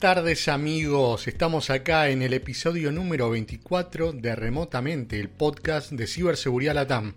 [0.00, 6.06] Buenas tardes amigos, estamos acá en el episodio número 24 de Remotamente, el podcast de
[6.06, 7.14] Ciberseguridad Latam.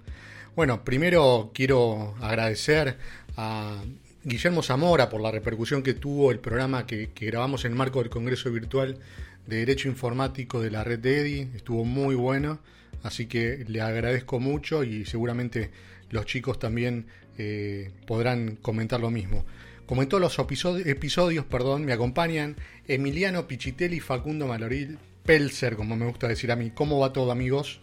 [0.56, 2.98] Bueno, primero quiero agradecer
[3.38, 3.84] a
[4.24, 8.10] Guillermo Zamora por la repercusión que tuvo el programa que, grabamos en el marco del
[8.10, 8.98] Congreso Virtual
[9.46, 12.58] de Derecho Informático de la red de EDI, estuvo muy bueno,
[13.04, 15.70] así que le agradezco mucho y seguramente
[16.10, 17.06] los chicos también
[17.38, 19.46] eh, podrán comentar lo mismo.
[19.92, 22.56] Como en todos los episodios, episodios perdón, me acompañan
[22.88, 26.72] Emiliano Pichitelli y Facundo Maloril Pelzer, como me gusta decir a mí.
[26.72, 27.82] ¿Cómo va todo, amigos?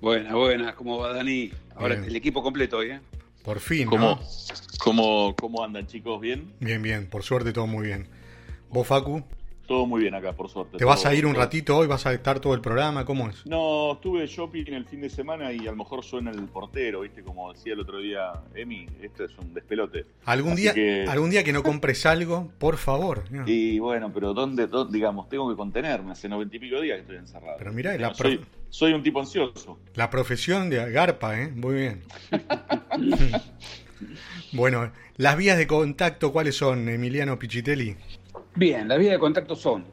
[0.00, 0.74] Buenas, buenas.
[0.76, 1.52] ¿Cómo va, Dani?
[1.74, 2.08] Ahora Bien.
[2.08, 3.00] el equipo completo hoy, ¿eh?
[3.44, 4.20] Por fin, ¿Cómo, ¿no?
[4.78, 6.22] cómo, cómo andan chicos?
[6.22, 6.54] ¿Bien?
[6.58, 8.08] Bien, bien, por suerte todo muy bien.
[8.70, 9.22] ¿Vos, Facu?
[9.66, 10.78] Todo muy bien acá, por suerte.
[10.78, 11.88] ¿Te vas a ir un ratito hoy?
[11.88, 13.04] ¿Vas a estar todo el programa?
[13.04, 13.44] ¿Cómo es?
[13.46, 17.22] No, estuve shopping el fin de semana y a lo mejor suena el portero, ¿viste?
[17.22, 20.04] Como decía el otro día Emi, esto es un despelote.
[20.24, 23.24] ¿Algún Así día, que- algún día que no compres algo, por favor.
[23.32, 23.42] ¿no?
[23.48, 26.12] Y bueno, pero ¿dónde, dónde- digamos, tengo que contenerme?
[26.12, 27.56] Hace noventa y pico días que estoy encerrado.
[27.58, 29.80] Pero mirá, soy, soy un tipo ansioso.
[29.96, 31.48] La profesión de Garpa, ¿eh?
[31.48, 32.02] Muy bien.
[34.52, 37.96] bueno, las vías de contacto, ¿cuáles son, Emiliano Pichitelli?
[38.56, 39.84] Bien, las vías de contacto son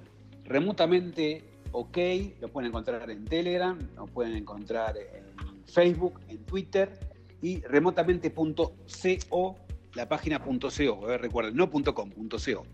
[0.45, 1.97] remotamente ok,
[2.39, 6.97] lo pueden encontrar en Telegram, lo pueden encontrar en Facebook, en Twitter
[7.41, 9.56] y remotamente.co,
[9.95, 12.66] la página .co, eh, recuerden, no .com, .co.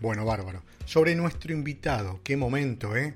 [0.00, 0.62] Bueno, bárbaro.
[0.86, 3.14] Sobre nuestro invitado, qué momento, ¿eh?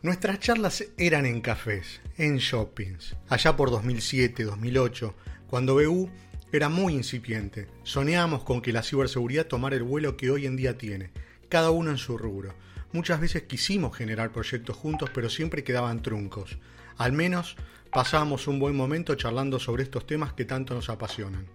[0.00, 5.14] Nuestras charlas eran en cafés, en shoppings, allá por 2007, 2008,
[5.46, 6.08] cuando BU
[6.52, 7.66] era muy incipiente.
[7.82, 11.10] Soñábamos con que la ciberseguridad tomara el vuelo que hoy en día tiene,
[11.54, 12.52] cada uno en su rubro.
[12.90, 16.58] Muchas veces quisimos generar proyectos juntos, pero siempre quedaban truncos.
[16.96, 17.54] Al menos
[17.92, 21.46] pasábamos un buen momento charlando sobre estos temas que tanto nos apasionan.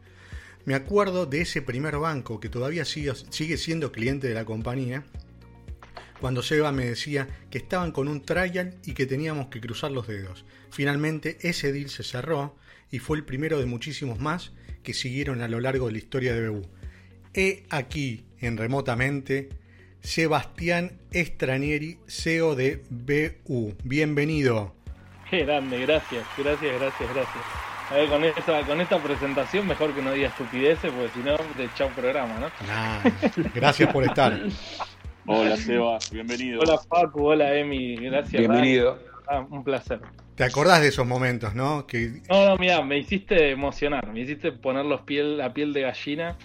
[0.63, 5.03] Me acuerdo de ese primer banco que todavía sigue, siendo cliente de la compañía,
[6.21, 10.07] cuando Seba me decía que estaban con un trial y que teníamos que cruzar los
[10.07, 10.45] dedos.
[10.71, 12.55] Finalmente ese deal se cerró
[12.89, 16.33] y fue el primero de muchísimos más que siguieron a lo largo de la historia
[16.33, 16.65] de BU.
[17.33, 19.49] He aquí, en remotamente,
[20.01, 23.75] Sebastián Estranieri, CEO de BU.
[23.83, 24.73] Bienvenido.
[25.29, 27.43] Qué grande, gracias, gracias, gracias, gracias.
[27.89, 31.35] A ver, con esta, con esta presentación mejor que no diga estupideces, porque si no,
[31.57, 32.51] te chao programa, ¿no?
[32.67, 33.01] Nah,
[33.53, 34.39] gracias por estar.
[35.25, 36.61] Hola Sebas, bienvenido.
[36.61, 38.39] Hola Facu, hola Emi, gracias.
[38.39, 38.99] Bienvenido.
[39.27, 39.99] Ah, un placer.
[40.35, 41.85] ¿Te acordás de esos momentos, no?
[41.85, 45.81] Que No, no, mira, me hiciste emocionar, me hiciste poner los piel, la piel de
[45.81, 46.37] gallina,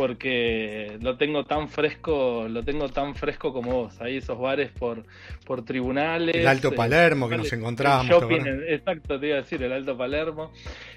[0.00, 4.00] porque lo tengo tan fresco, lo tengo tan fresco como vos.
[4.00, 5.04] Ahí esos bares por,
[5.44, 6.34] por tribunales.
[6.36, 8.06] el Alto eh, Palermo que nos encontrábamos.
[8.06, 10.52] ¿te shopping, en- exacto, te iba a decir, el Alto Palermo.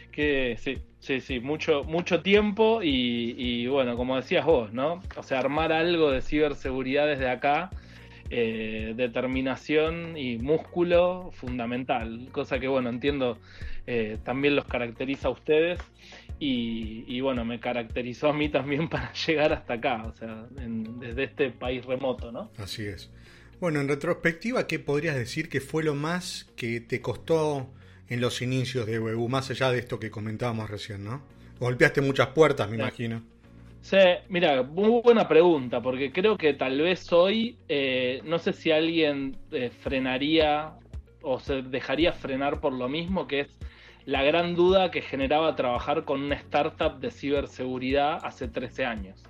[0.09, 5.02] Que sí, sí, sí, mucho, mucho tiempo y, y bueno, como decías vos, ¿no?
[5.18, 7.72] O sea, armar algo de ciberseguridad desde acá,
[8.30, 13.38] eh, determinación y músculo fundamental, cosa que bueno, entiendo
[13.86, 15.78] eh, también los caracteriza a ustedes
[16.46, 21.00] y, y, bueno, me caracterizó a mí también para llegar hasta acá, o sea, en-
[21.00, 22.52] desde este país remoto, ¿no?
[22.58, 23.09] Así es.
[23.59, 27.70] Bueno, en retrospectiva, ¿qué podrías decir que fue lo más que te costó
[28.09, 31.24] en los inicios de BU, más allá de esto que comentábamos recién, ¿no?
[31.59, 32.81] Golpeaste muchas puertas, me Sí.
[32.81, 33.24] imagino.
[33.81, 33.98] Sí,
[34.30, 39.36] mira, muy buena pregunta, porque creo que tal vez hoy, eh, no sé si alguien
[39.52, 40.74] eh, frenaría
[41.22, 43.58] o se dejaría frenar por lo mismo, que es
[44.06, 49.24] la gran duda que generaba trabajar con una startup de ciberseguridad hace 13 años.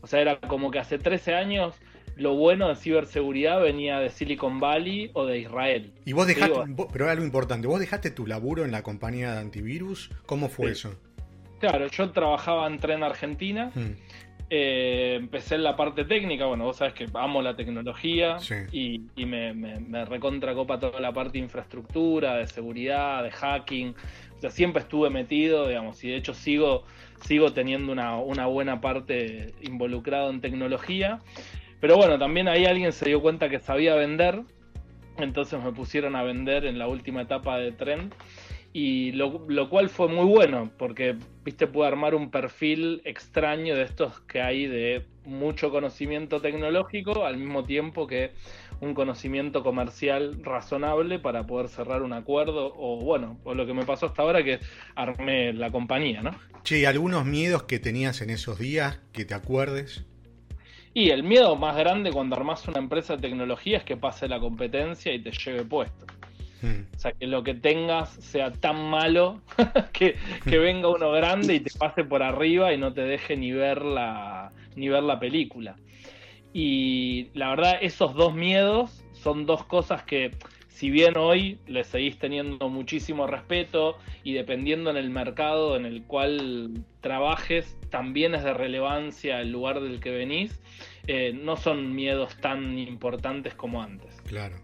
[0.00, 1.74] O sea, era como que hace 13 años
[2.16, 5.92] lo bueno de ciberseguridad venía de Silicon Valley o de Israel.
[6.04, 9.38] Y vos dejaste, vos- pero algo importante, ¿vos dejaste tu laburo en la compañía de
[9.40, 10.10] antivirus?
[10.26, 10.72] ¿Cómo fue Sí.
[10.72, 10.94] eso?
[11.60, 13.92] Claro, yo trabajaba en Tren Argentina, Mm,
[14.54, 18.54] Eh, empecé en la parte técnica, bueno, vos sabés que amo la tecnología Sí.
[18.70, 23.30] y, y me, me, me recontra copa toda la parte de infraestructura, de seguridad, de
[23.30, 23.94] hacking.
[24.36, 26.84] O sea, siempre estuve metido, digamos, y de hecho sigo,
[27.22, 31.20] sigo teniendo una, una buena parte involucrado en tecnología.
[31.80, 34.42] Pero bueno, también ahí alguien se dio cuenta que sabía vender,
[35.16, 38.12] entonces me pusieron a vender en la última etapa de tren
[38.72, 43.82] y lo, lo cual fue muy bueno porque viste pude armar un perfil extraño de
[43.82, 48.32] estos que hay de mucho conocimiento tecnológico al mismo tiempo que
[48.80, 53.84] un conocimiento comercial razonable para poder cerrar un acuerdo o bueno, o lo que me
[53.84, 54.58] pasó hasta ahora que
[54.96, 56.32] armé la compañía, ¿no?
[56.64, 60.04] Che, ¿algunos miedos que tenías en esos días que te acuerdes?
[60.94, 64.40] Y el miedo más grande cuando armas una empresa de tecnología es que pase la
[64.40, 66.06] competencia y te lleve puesto.
[66.62, 69.40] O sea, que lo que tengas sea tan malo
[69.92, 73.50] que, que, venga uno grande y te pase por arriba y no te deje ni
[73.52, 75.76] ver la, ni ver la película.
[76.52, 80.32] Y la verdad, esos dos miedos son dos cosas que,
[80.68, 86.04] si bien hoy le seguís teniendo muchísimo respeto y dependiendo en el mercado en el
[86.04, 90.60] cual trabajes, también es de relevancia el lugar del que venís,
[91.06, 94.20] eh, no son miedos tan importantes como antes.
[94.22, 94.56] Claro.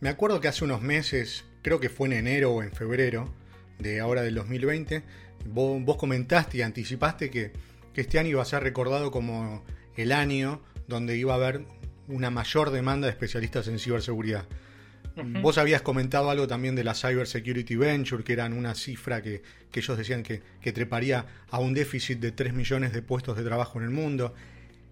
[0.00, 3.32] Me acuerdo que hace unos meses, creo que fue en enero o en febrero
[3.78, 5.02] de ahora del 2020,
[5.46, 7.52] vos, comentaste y anticipaste que,
[7.92, 9.64] que este año iba a ser recordado como
[9.96, 11.64] el año donde iba a haber
[12.08, 14.46] una mayor demanda de especialistas en ciberseguridad.
[15.42, 19.42] Vos habías comentado algo también de la Cyber Security Venture, que eran una cifra que,
[19.72, 20.42] ellos decían que,
[20.72, 24.34] treparía a un déficit de 3 millones de puestos de trabajo en el mundo.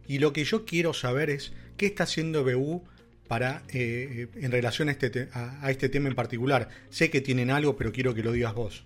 [0.07, 2.85] Y lo que yo quiero saber es qué está haciendo BU
[3.33, 6.69] para, eh, en relación a este, a este tema en particular.
[6.91, 8.85] Sé que tienen algo, pero quiero que lo digas vos.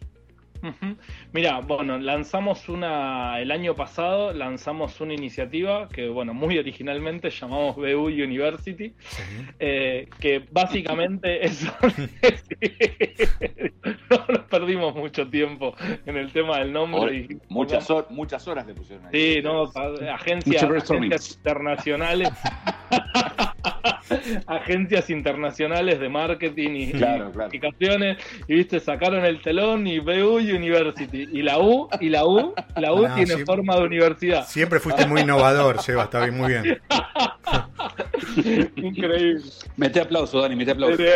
[1.32, 7.75] Mira, bueno, lanzamos una, el año pasado lanzamos una iniciativa que, bueno, muy originalmente llamamos
[7.75, 8.94] BU University,
[9.58, 11.64] eh, que básicamente es...
[14.10, 15.75] no nos perdimos mucho tiempo
[16.06, 17.28] en el tema del nombre.
[17.48, 19.34] muchas, muchas horas le pusieron ahí.
[19.34, 19.64] Sí, no,
[20.12, 22.28] agencias, agencias internacionales.
[24.46, 27.32] agencias internacionales de marketing y, claro,
[28.48, 31.28] y viste, sacaron el telón y BU University.
[31.32, 34.46] Y la U, y la U, la U tiene forma de universidad.
[34.46, 36.80] Siempre fuiste muy innovador, Seba, está bien, muy bien.
[38.76, 39.42] Increíble.
[39.76, 41.02] Mete aplauso, Dani, mete aplauso.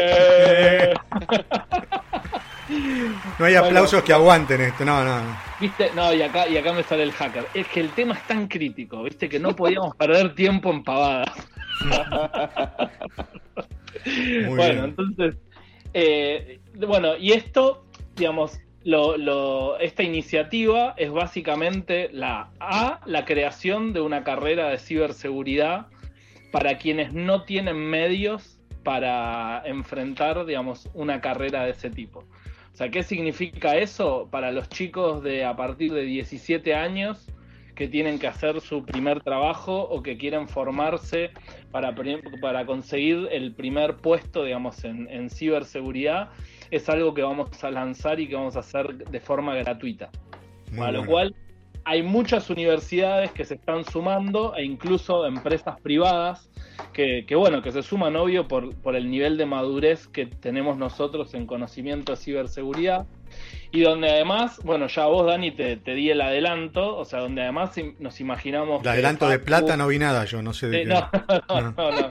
[3.39, 5.21] No hay aplausos que aguanten esto, no, no.
[5.61, 5.91] ¿Viste?
[5.95, 7.47] No, y acá, y acá me sale el hacker.
[7.53, 9.29] Es que el tema es tan crítico, ¿viste?
[9.29, 11.31] Que no podíamos perder tiempo en pavadas.
[14.49, 15.37] Bueno, entonces,
[15.95, 17.85] eh, bueno, y esto,
[18.17, 25.89] digamos, lo, esta iniciativa es básicamente la A, la creación de una carrera de ciberseguridad
[26.51, 32.21] para quienes no tienen medios para enfrentar, digamos, una carrera de ese tipo.
[32.73, 37.27] O sea, ¿qué significa eso para los chicos de a partir de 17 años
[37.75, 41.31] que tienen que hacer su primer trabajo o que quieren formarse
[41.71, 41.95] para,
[42.41, 46.31] para conseguir el primer puesto, digamos, en, ciberseguridad,
[46.71, 50.11] es algo que vamos a lanzar y que vamos a hacer de forma gratuita.
[50.79, 51.35] a lo cual
[51.85, 56.51] hay muchas universidades que se están sumando e incluso empresas privadas
[56.93, 60.77] que, que bueno, que se suman obvio por, por el nivel de madurez que tenemos
[60.77, 63.07] nosotros en conocimiento de ciberseguridad
[63.73, 67.71] y donde además, bueno, ya vos, Dani, te, di el adelanto, o sea, donde además
[68.01, 68.83] nos imaginamos...
[68.83, 70.89] El adelanto de plata no vi nada, yo no sé de qué.
[71.49, 72.11] No, no, no.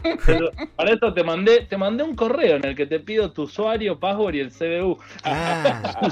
[0.76, 4.00] para eso te mandé, te mandé un correo en el que te pido tu usuario,
[4.00, 4.98] password y el CBU.
[5.24, 6.10] Ah.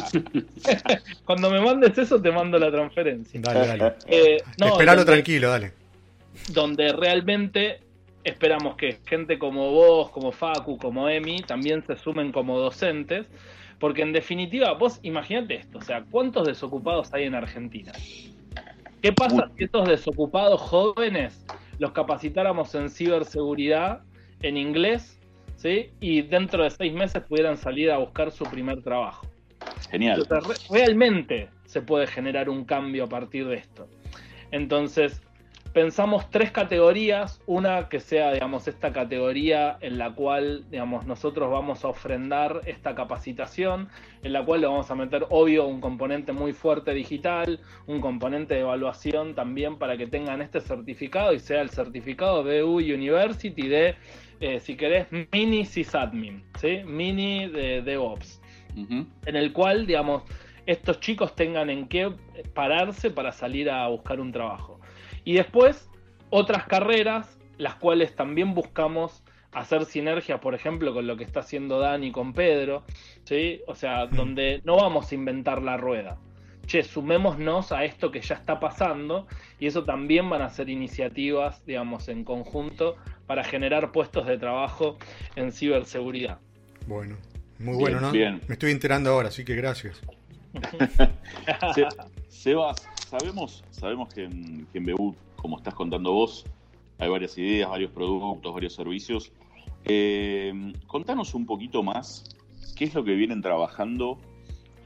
[1.26, 3.40] Cuando me mandes eso, te mando la transferencia.
[3.42, 3.94] Dale, dale.
[4.08, 5.72] Eh, Esperalo tranquilo, dale.
[6.50, 7.80] Donde realmente
[8.24, 13.26] esperamos que gente como vos, como Facu, como Emi, también se sumen como docentes
[13.80, 17.92] porque en definitiva, vos imagínate esto, o sea, ¿cuántos desocupados hay en Argentina?
[19.02, 21.46] ¿Qué pasa si estos desocupados jóvenes
[21.78, 24.02] los capacitáramos en ciberseguridad,
[24.42, 25.20] en inglés,
[25.56, 25.92] ¿sí?
[26.00, 29.28] y dentro de seis meses pudieran salir a buscar su primer trabajo?
[29.92, 30.28] Genial.
[30.70, 33.88] realmente se puede generar un cambio a partir de esto.
[34.52, 35.22] Entonces,
[35.68, 41.84] pensamos tres categorías, una que sea, digamos, esta categoría en la cual, digamos, nosotros vamos
[41.84, 43.90] a ofrendar esta capacitación,
[44.24, 48.56] en la cual le vamos a meter, obvio, un componente muy fuerte digital, un componente
[48.56, 53.68] de evaluación también para que tengan este certificado y sea el certificado de U University
[53.68, 53.96] de,
[54.40, 56.82] eh, si querés, mini sysadmin, ¿sí?
[56.86, 58.42] Mini de DevOps,
[58.76, 60.24] en el cual, digamos,
[60.68, 62.12] estos chicos tengan en qué
[62.54, 64.77] pararse para salir a buscar un trabajo.
[65.28, 65.90] Y después,
[66.30, 71.80] otras carreras, las cuales también buscamos hacer sinergias, por ejemplo, con lo que está haciendo
[71.80, 72.86] Dani con Pedro,
[73.26, 73.60] ¿sí?
[73.68, 76.18] O sea, donde no vamos a inventar la rueda.
[76.66, 79.28] Che, sumémonos a esto que ya está pasando
[79.60, 84.98] y eso también van a ser iniciativas, digamos, en conjunto para generar puestos de trabajo
[85.36, 86.38] en ciberseguridad.
[86.86, 87.18] Bueno,
[87.60, 88.12] muy bueno, ¿no?
[88.14, 88.40] Bien.
[88.48, 90.02] Me estoy enterando ahora, así que gracias.
[92.30, 94.96] Sebas, sabemos, sabemos que en, que
[95.36, 96.46] como estás contando vos,
[97.00, 99.32] hay varias ideas, varios productos, varios servicios.
[99.86, 102.36] Eh, contanos un poquito más
[102.76, 104.18] qué es lo que vienen trabajando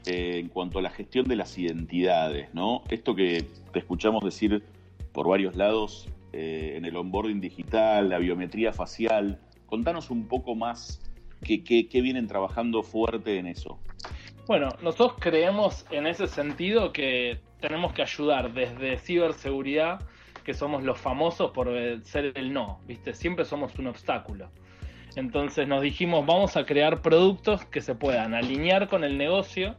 [0.06, 2.82] eh, en cuanto a la gestión de las identidades, ¿no?
[2.88, 4.62] Esto que te escuchamos decir
[5.12, 9.40] por varios lados eh, en el onboarding digital, la biometría facial.
[9.66, 11.02] Contanos un poco más
[11.42, 13.78] qué vienen trabajando fuerte en eso.
[14.46, 20.00] Bueno, nosotros creemos en ese sentido que tenemos que ayudar desde ciberseguridad,
[20.44, 21.68] que somos los famosos por
[22.04, 23.14] ser el no, ¿viste?
[23.14, 24.50] Siempre somos un obstáculo.
[25.14, 29.76] Entonces nos dijimos, vamos a crear productos que se puedan alinear con el negocio,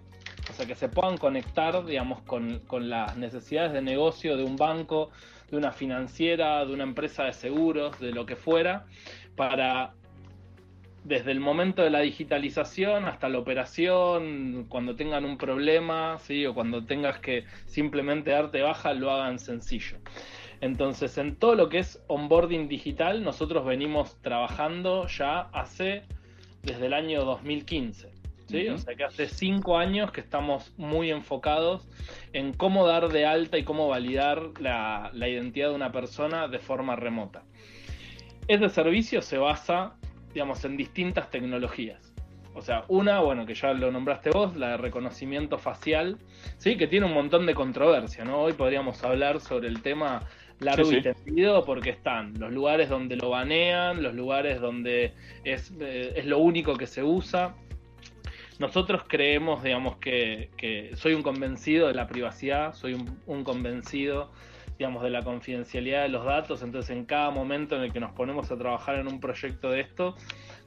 [0.49, 4.55] o sea, que se puedan conectar, digamos, con, con las necesidades de negocio de un
[4.55, 5.09] banco,
[5.51, 8.85] de una financiera, de una empresa de seguros, de lo que fuera,
[9.35, 9.93] para
[11.03, 16.45] desde el momento de la digitalización hasta la operación, cuando tengan un problema, ¿sí?
[16.45, 19.97] o cuando tengas que simplemente darte baja, lo hagan sencillo.
[20.61, 26.03] Entonces, en todo lo que es onboarding digital, nosotros venimos trabajando ya hace
[26.61, 28.09] desde el año 2015.
[28.47, 28.69] ¿sí?
[28.69, 31.85] O sea que hace cinco años que estamos muy enfocados
[32.31, 36.59] en cómo dar de alta y cómo validar la, la identidad de una persona de
[36.59, 37.43] forma remota.
[38.47, 39.95] Este servicio se basa
[40.33, 42.13] digamos, en distintas tecnologías.
[42.55, 46.17] O sea, una, bueno, que ya lo nombraste vos, la de reconocimiento facial,
[46.57, 48.41] sí, que tiene un montón de controversia, ¿no?
[48.41, 50.21] Hoy podríamos hablar sobre el tema
[50.59, 55.13] largo y tendido porque están los lugares donde lo banean, los lugares donde
[55.43, 57.55] es, eh, es lo único que se usa.
[58.59, 64.31] Nosotros creemos, digamos, que, que, soy un convencido de la privacidad, soy un, un convencido
[64.83, 68.11] digamos, de la confidencialidad de los datos, entonces en cada momento en el que nos
[68.11, 70.13] ponemos a trabajar en un proyecto de esto,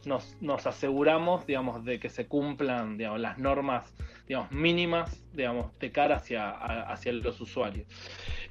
[0.07, 3.95] nos, nos aseguramos, digamos, de que se cumplan, digamos, las normas,
[4.27, 7.87] digamos, mínimas, digamos, de cara hacia, hacia los usuarios.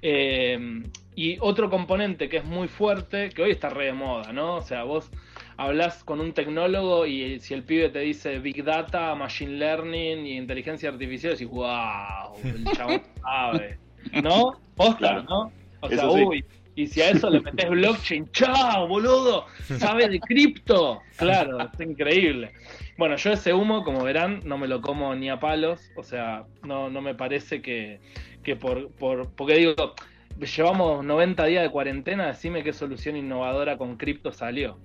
[0.04, 0.84] Eh,
[1.16, 4.58] y otro componente que es muy fuerte, que hoy está re de moda, ¿no?
[4.58, 5.10] O sea, vos
[5.58, 10.38] hablas con un tecnólogo y si el pibe te dice Big Data, Machine Learning y
[10.38, 13.80] inteligencia artificial, decís, wow, el chabón sabe.
[14.24, 14.60] ¿No?
[14.78, 15.52] Oscar, ¿no?
[15.82, 16.44] O sea, uy,
[16.76, 19.46] y si a eso le metes blockchain, ¡chao, boludo!
[19.80, 21.02] ¿Sabe de cripto?
[21.16, 22.52] Claro, es increíble.
[22.98, 25.92] Bueno, yo ese humo, como verán, no me lo como ni a palos.
[25.96, 28.02] O sea, no, no me parece que,
[28.44, 29.30] que por, por.
[29.32, 29.96] Porque digo,
[30.40, 34.78] llevamos 90 días de cuarentena, decime qué solución innovadora con cripto salió.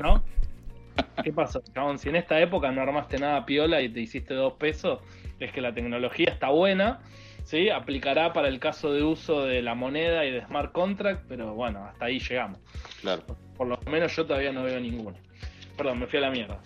[0.00, 0.22] ¿No?
[1.22, 1.98] ¿Qué pasó, chabón?
[1.98, 5.00] Si en esta época no armaste nada piola y te hiciste dos pesos,
[5.40, 7.00] es que la tecnología está buena
[7.44, 7.70] ¿sí?
[7.70, 11.84] Aplicará para el caso de uso de la moneda y de smart contract, pero bueno,
[11.84, 12.58] hasta ahí llegamos.
[13.00, 13.22] Claro.
[13.56, 15.16] Por lo menos yo todavía no veo ninguno.
[15.76, 16.60] Perdón, me fui a la mierda.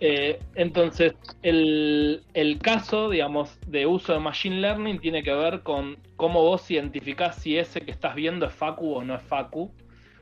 [0.00, 5.98] Eh, entonces, el, el, caso, digamos, de uso de Machine Learning tiene que ver con
[6.14, 9.72] cómo vos identificás si ese que estás viendo es Facu o no es Facu,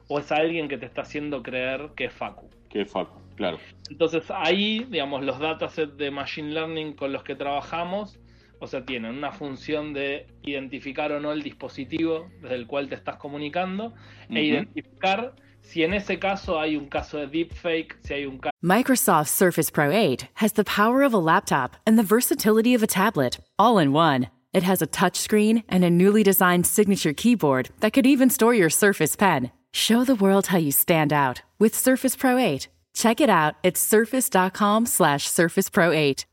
[0.09, 2.49] o es alguien que te está haciendo creer que es Facu.
[2.71, 3.59] Que es Facu, claro.
[3.91, 8.19] Entonces, ahí, digamos, los datasets de Machine Learning con los que trabajamos
[8.61, 12.95] o sea, tienen una función de identificar o no el dispositivo desde el cual te
[12.95, 13.95] estás comunicando
[14.29, 18.53] e identificar si en ese caso hay un caso de deepfake, si hay un caso.
[18.63, 22.87] Microsoft Surface Pro 8 has the power of a laptop and the versatility of a
[22.87, 24.29] tablet, all in one.
[24.53, 28.71] It has a touchscreen and a newly designed signature keyboard that could even store your
[28.71, 29.51] Surface Pen.
[29.73, 32.69] Show the world how you stand out with Surface Pro 8.
[32.97, 36.25] Check it out at surface.com slash surface pro 8.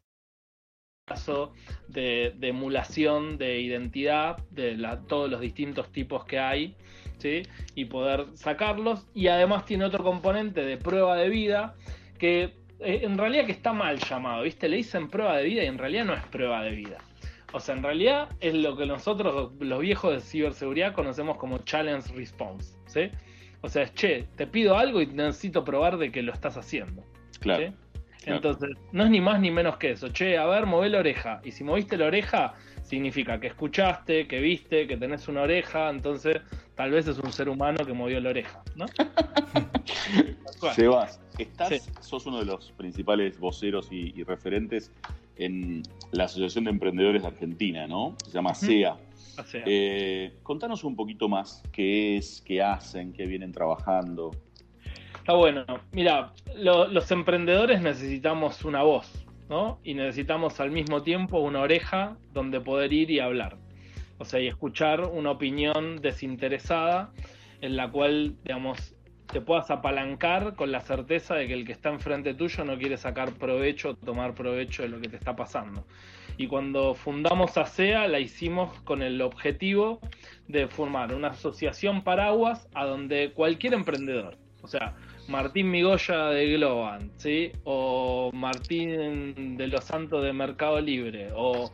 [1.05, 1.51] Caso
[1.89, 6.75] de, emulación de identidad de todos los distintos tipos que hay,
[7.17, 7.43] ¿sí?
[7.75, 9.05] y poder sacarlos.
[9.13, 11.75] Y además tiene otro componente de prueba de vida
[12.17, 14.69] que eh, en realidad que está mal llamado, ¿viste?
[14.69, 16.97] Le dicen prueba de vida y en realidad no es prueba de vida.
[17.51, 22.13] O sea, en realidad es lo que nosotros, los viejos de ciberseguridad, conocemos como challenge
[22.13, 23.09] response, ¿sí?
[23.61, 27.03] O sea, es, che, te pido algo y necesito probar de que lo estás haciendo.
[27.39, 27.73] Claro.
[28.25, 30.09] Entonces, no es ni más ni menos que eso.
[30.09, 31.41] Che, a ver, mové la oreja.
[31.43, 32.53] Y si moviste la oreja,
[32.83, 35.89] significa que escuchaste, que viste, que tenés una oreja.
[35.89, 36.37] Entonces,
[36.75, 38.85] tal vez es un ser humano que movió la oreja, ¿no?
[40.73, 44.91] Sebas, estás, sos uno de los principales voceros y, referentes
[45.35, 48.15] en la Asociación de Emprendedores de Argentina, ¿no?
[48.25, 48.97] Se llama SEA.
[49.65, 54.31] Eh, contanos un poquito más qué es, qué hacen, qué vienen trabajando.
[55.23, 55.63] Está bueno.
[55.93, 59.79] Mira, los emprendedores necesitamos una voz, ¿no?
[59.81, 63.55] Y necesitamos al mismo tiempo una oreja donde poder ir y hablar.
[64.17, 67.13] O sea, y escuchar una opinión desinteresada
[67.61, 68.95] en la cual, digamos,
[69.27, 72.97] te puedas apalancar con la certeza de que el que está enfrente tuyo no quiere
[72.97, 75.85] sacar provecho tomar provecho de lo que te está pasando.
[76.35, 80.01] Y cuando fundamos ASEA la hicimos con el objetivo
[80.49, 84.95] de formar una asociación paraguas a donde cualquier emprendedor, o sea,
[85.27, 87.51] Martín Migoya de Globan, ¿sí?
[87.63, 91.71] O Martín de los Santos de Mercado Libre, o,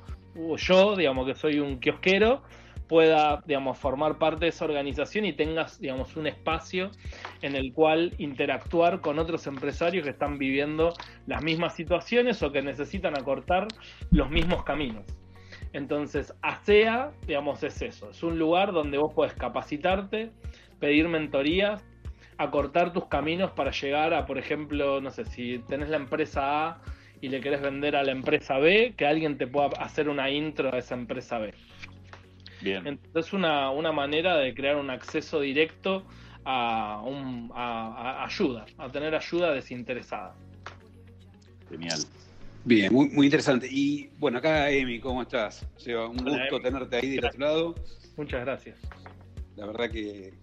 [0.58, 2.44] yo, digamos que soy un kiosquero,
[2.88, 6.90] pueda, digamos, formar parte de esa organización y tengas, digamos, un espacio
[7.42, 10.94] en el cual interactuar con otros empresarios que están viviendo
[11.28, 13.68] las mismas situaciones o que necesitan acortar
[14.12, 15.06] los mismos caminos.
[15.74, 20.32] Entonces, ASEA, digamos, es eso, es un lugar donde vos podés capacitarte,
[20.80, 21.86] pedir mentorías,
[22.40, 26.82] acortar tus caminos para llegar a, por ejemplo, no sé, si tenés la empresa A
[27.20, 30.74] y le querés vender a la empresa B, que alguien te pueda hacer una intro
[30.74, 31.54] a esa empresa B.
[32.62, 32.88] Bien.
[32.88, 36.06] Entonces es una, una manera de crear un acceso directo
[36.46, 40.34] a, un, a, a ayuda, a tener ayuda desinteresada.
[41.70, 42.00] Genial.
[42.64, 43.68] Bien, muy, muy interesante.
[43.70, 45.68] Y bueno, acá Emi, ¿cómo estás?
[45.86, 47.76] Un Hola, gusto tenerte ahí del otro lado.
[48.16, 48.78] Muchas gracias.
[49.58, 50.34] La verdad que,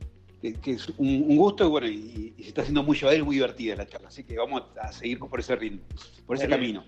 [0.43, 3.23] que- que es un, un gusto y bueno, y, y se está haciendo muy llevadera
[3.23, 4.09] y muy divertida la charla.
[4.09, 5.81] Así que vamos a seguir por ese ritmo,
[6.27, 6.85] por ese camino.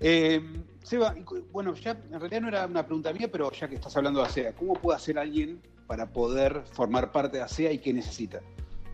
[0.00, 0.40] Eh,
[0.82, 1.14] Seba,
[1.52, 4.26] bueno, ya en realidad no era una pregunta mía, pero ya que estás hablando de
[4.26, 8.40] ASEA, ¿cómo puede hacer alguien para poder formar parte de ASEA y qué necesita?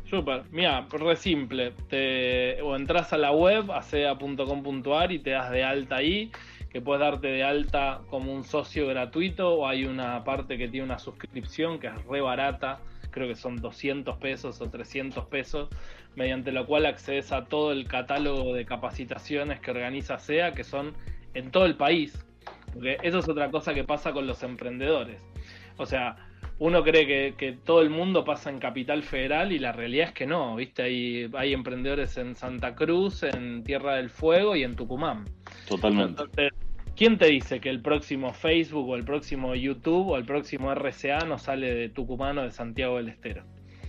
[0.08, 0.44] Súper.
[0.50, 1.72] Mira, re simple.
[1.88, 6.30] Te, o entras a la web, acea.com.ar y te das de alta ahí,
[6.70, 10.84] que puedes darte de alta como un socio gratuito o hay una parte que tiene
[10.86, 12.80] una suscripción que es re barata,
[13.12, 15.68] creo que son 200 pesos o 300 pesos,
[16.16, 20.94] mediante lo cual accedes a todo el catálogo de capacitaciones que organiza SEA, que son
[21.34, 22.26] en todo el país.
[22.72, 25.22] Porque eso es otra cosa que pasa con los emprendedores.
[25.76, 26.16] O sea,
[26.58, 30.14] uno cree que, que todo el mundo pasa en Capital Federal y la realidad es
[30.14, 30.82] que no, ¿viste?
[30.82, 35.24] Hay, hay emprendedores en Santa Cruz, en Tierra del Fuego y en Tucumán.
[35.68, 36.22] Totalmente.
[36.22, 36.52] Entonces,
[36.96, 41.20] ¿quién te dice que el próximo Facebook o el próximo YouTube o el próximo RCA
[41.26, 43.44] no sale de Tucumán o de Santiago del Estero?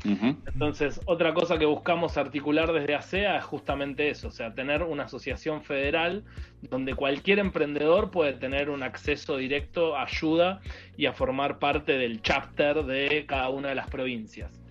[0.05, 5.03] Entonces, otra cosa que buscamos articular desde ASEA es justamente eso, o sea, tener una
[5.03, 6.25] asociación federal
[6.61, 10.59] donde cualquier emprendedor puede tener un acceso directo a ayuda
[10.97, 14.62] y a formar parte del chapter de cada una de las provincias.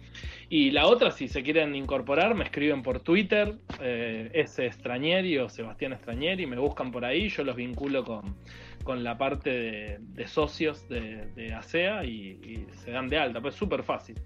[0.55, 4.67] Y la otra, si se quieren incorporar, me escriben por Twitter, eh, S.
[4.67, 8.37] Estrañeri o Sebastián Estrañeri, me buscan por ahí, yo los vinculo con,
[8.85, 13.41] con la parte de, de socios de, de ASEA y, y se dan de alta,
[13.41, 14.17] pues súper fácil.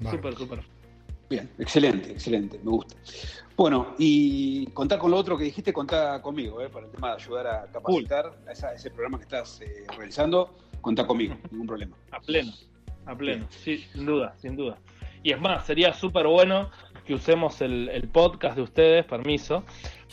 [0.00, 0.16] Vale.
[0.16, 0.60] Súper, súper.
[1.28, 2.96] Bien, excelente, excelente, me gusta.
[3.54, 6.70] Bueno, y contar con lo otro que dijiste, contá conmigo, ¿eh?
[6.70, 9.84] para el tema de ayudar a capacitar a, esa- a ese programa que estás eh,
[9.98, 11.94] realizando, contá conmigo, ningún problema.
[12.10, 12.52] A pleno,
[13.04, 14.78] a pleno, sí, sin duda, sin duda.
[15.24, 16.70] Y es más, sería súper bueno
[17.04, 19.64] que usemos el, el podcast de ustedes, permiso,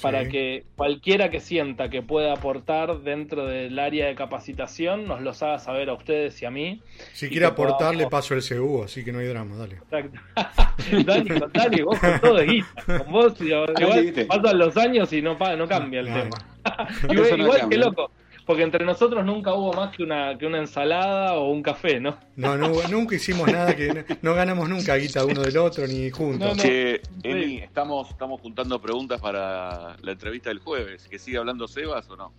[0.02, 5.44] para que cualquiera que sienta que pueda aportar dentro del área de capacitación nos los
[5.44, 6.82] haga saber a ustedes y a mí.
[7.14, 9.76] Si quiere podamos- aportar, le paso el CU, así que no hay drama, dale.
[9.76, 10.20] Exacto.
[11.06, 12.98] Dani, con Dani, vos con todo de guita.
[12.98, 16.38] Con vos, igual, pasan los años y no, no cambia el No, tema.
[17.10, 18.12] Igual no igual que loco,
[18.46, 22.18] porque entre nosotros nunca hubo más que una, que una ensalada o un café, ¿no?
[22.36, 26.10] No, no, nunca hicimos nada que no, no ganamos nunca guita uno del otro ni
[26.10, 26.40] juntos.
[26.40, 26.62] No, no.
[26.62, 31.08] Che, Emi, estamos, estamos juntando preguntas para la entrevista del jueves.
[31.08, 32.34] ¿Que sigue hablando Sebas o no?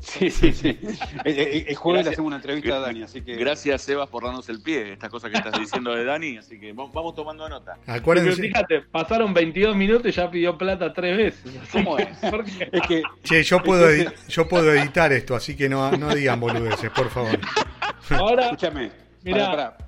[0.00, 0.78] Sí, sí, sí.
[1.24, 3.34] El, el- el jueves le hacemos una entrevista a Dani, así que...
[3.36, 4.92] Gracias, Sebas, por darnos el pie.
[4.92, 6.36] Estas cosas que estás diciendo de Dani.
[6.38, 7.76] Así que vamos, tomando nota.
[7.84, 11.52] Pero Acuérdense, fíjate, pasaron 22 minutos y ya pidió plata tres veces.
[11.72, 12.08] ¿Cómo es?
[12.88, 13.88] que che, yo puedo,
[14.28, 17.38] yo puedo editar esto, así que no, no digan boludeces, por favor.
[18.10, 18.90] Ahora, Escúchame,
[19.24, 19.46] Mirá.
[19.50, 19.86] pará, pará.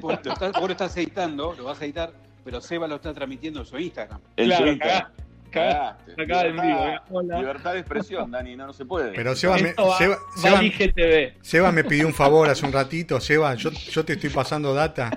[0.00, 2.12] Vos, lo estás, vos lo estás editando, lo vas a editar,
[2.44, 4.20] pero Seba lo está transmitiendo en su Instagram.
[4.36, 5.12] El Claro, cagá, cagá,
[5.52, 6.22] Cagaste.
[6.22, 6.66] acá en vivo.
[6.66, 6.72] ¿eh?
[6.86, 7.38] Libertad, Hola.
[7.38, 9.12] libertad de expresión, Dani, no, no se puede.
[9.12, 11.32] Pero Seba me, va, Seba, va Seba-.
[11.40, 13.20] Seba me pidió un favor hace un ratito.
[13.20, 15.10] Seba, yo, yo te estoy pasando data.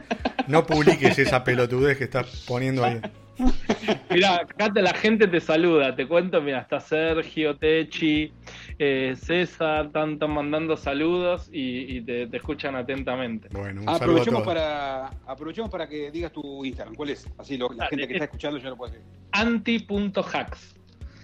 [0.48, 3.02] No publiques esa pelotudez que estás poniendo ahí.
[4.10, 8.32] Mirá, acá te- la gente te saluda, te cuento, mira, está Sergio, Techi,
[8.80, 13.50] eh, César, están, están mandando saludos y, y te, te escuchan atentamente.
[13.52, 16.96] Bueno, un saludo a Aprovechemos para, aprovechemos para que digas tu Instagram.
[16.96, 17.28] ¿Cuál es?
[17.38, 19.04] Así lo- la Dale, gente que es- está escuchando ya lo puede hacer.
[19.34, 20.76] Anti.hacks.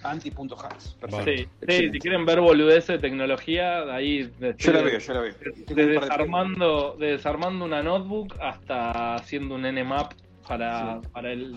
[0.04, 0.96] Anti.hacks.
[1.00, 1.52] Perfecto.
[1.68, 5.14] Sí, sí, si quieren ver boludeces de tecnología, de ahí desde, Yo la veo, yo
[5.14, 5.34] la veo.
[5.68, 10.12] Desarmando, de desarmando una notebook hasta haciendo un Nmap
[10.46, 11.08] para, Sí.
[11.12, 11.54] para el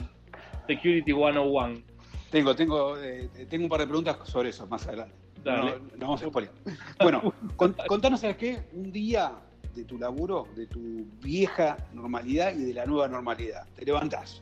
[0.67, 1.81] Security 101.
[2.31, 5.15] Tengo, tengo, eh, tengo un par de preguntas sobre eso más adelante.
[5.43, 5.71] Dale.
[5.71, 6.51] No, no vamos a spoiler.
[6.99, 8.59] Bueno, con- contanos, ¿sabes qué?
[8.73, 9.31] Un día
[9.75, 13.67] de tu laburo, de tu vieja normalidad y de la nueva normalidad.
[13.75, 14.41] Te levantás.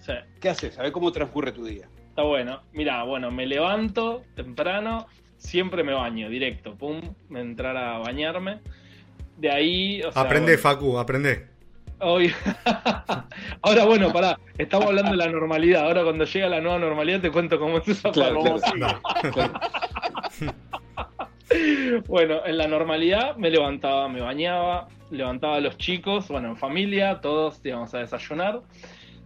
[0.00, 0.12] Sí.
[0.40, 0.78] ¿Qué haces?
[0.78, 1.88] A ver cómo transcurre tu día.
[2.10, 2.60] Está bueno.
[2.72, 5.06] Mira, bueno, me levanto temprano,
[5.36, 6.76] siempre me baño, directo.
[6.76, 8.60] Pum, me entrar a bañarme.
[9.38, 10.02] De ahí.
[10.02, 11.48] O sea, aprende, bueno, Facu, aprende.
[12.04, 12.32] Hoy-
[13.62, 15.84] Ahora, bueno, pará, estamos hablando de la normalidad.
[15.84, 18.42] Ahora, cuando llega la nueva normalidad, te cuento cómo es esa Claro.
[22.08, 27.20] Bueno, en la normalidad me levantaba, me bañaba, levantaba a los chicos, bueno, en familia,
[27.20, 28.60] todos íbamos a desayunar.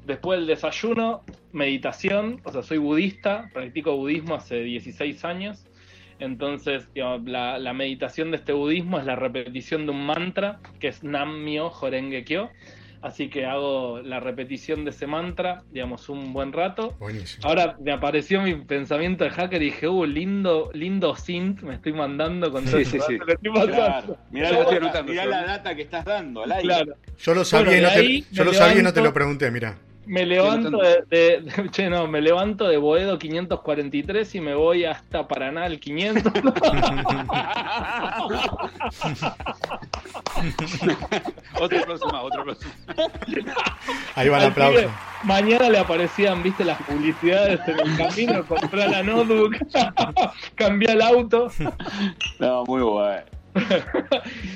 [0.05, 5.65] Después del desayuno, meditación, o sea, soy budista, practico budismo hace 16 años.
[6.19, 10.89] Entonces, digamos, la, la meditación de este budismo es la repetición de un mantra, que
[10.89, 12.51] es Nam-myo Horenge Kyo.
[13.01, 16.97] Así que hago la repetición de ese mantra, digamos, un buen rato.
[16.99, 17.47] Buenísimo.
[17.47, 21.93] Ahora me apareció mi pensamiento de hacker y dije, uh, lindo, lindo synth me estoy
[21.93, 23.19] mandando con todo Sí, sí, sí.
[23.19, 24.19] Claro.
[24.31, 26.65] Mirá, la, data, mirá la data que estás dando al aire.
[26.65, 26.95] Claro.
[27.19, 29.51] Yo lo sabía, Bueno, y no te, yo lo sabía y no te lo pregunté,
[29.53, 29.77] mira.
[30.09, 34.85] Me levanto de, de- de- che, no, me levanto de Boedo 543 y me voy
[34.87, 36.33] hasta Paraná el 500.
[41.61, 42.69] Otro aplauso más, otro aplauso.
[44.15, 44.89] Ahí va el Al aplauso.
[45.25, 49.57] Mañana le aparecían, viste, las publicidades en el camino, compré la notebook,
[50.55, 51.49] cambié el auto.
[52.39, 53.23] No, muy bueno.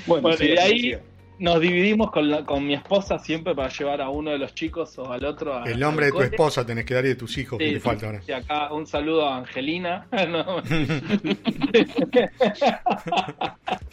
[0.07, 0.97] Bueno, y siga, de ahí.
[1.39, 4.97] Nos dividimos con, la- con mi esposa siempre para llevar a uno de los chicos
[4.99, 5.57] o al otro.
[5.57, 7.73] a- El nombre de tu esposa tenés que dar y de tus hijos, que Sí,
[7.73, 8.21] te falta ahora.
[8.21, 10.07] sí, acá un saludo a Angelina.
[10.29, 10.61] No.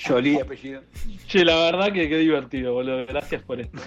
[0.07, 0.83] Jolie, apellido.
[1.27, 3.07] Che, la verdad que qué divertido, boludo.
[3.07, 3.79] Gracias por esto.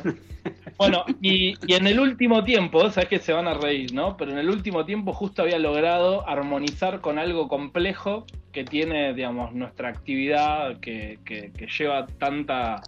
[0.77, 4.17] Bueno, y, y en el último tiempo, sabes que se van a reír, ¿no?
[4.17, 9.53] Pero en el último tiempo justo había logrado armonizar con algo complejo que tiene, digamos,
[9.53, 12.81] nuestra actividad que, que- que lleva tanta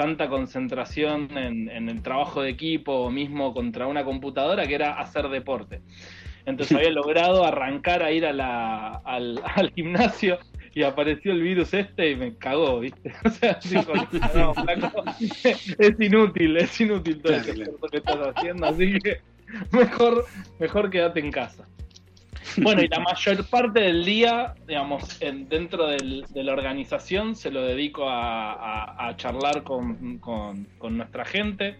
[0.00, 4.98] tanta concentración en, en el trabajo de equipo o mismo contra una computadora que era
[4.98, 5.82] hacer deporte.
[6.46, 10.38] Entonces había logrado arrancar a ir a la- al, al gimnasio
[10.72, 13.12] y apareció el virus este y me cagó, ¿viste?
[13.26, 13.92] O sea, dijo,
[14.34, 15.02] no, flaco,
[15.78, 17.62] es inútil, es inútil todo Claro, claro.
[17.72, 19.18] esfuerzo que estás haciendo, así que
[19.70, 20.24] mejor,
[20.58, 21.68] mejor quédate en casa.
[22.62, 27.62] Bueno, y la mayor parte del día, digamos, en- dentro de la organización se lo
[27.62, 30.20] dedico a, charlar con,
[30.90, 31.76] nuestra gente,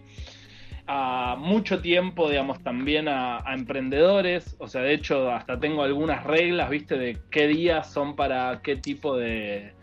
[0.87, 6.23] a mucho tiempo, digamos, también a, a emprendedores, o sea, de hecho, hasta tengo algunas
[6.23, 9.73] reglas, viste, de qué días son para qué tipo de,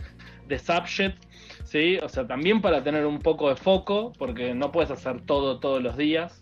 [0.47, 1.23] de subject,
[1.65, 1.99] ¿sí?
[2.03, 5.83] O sea, también para tener un poco de foco, porque no puedes hacer todo todos
[5.83, 6.41] los días.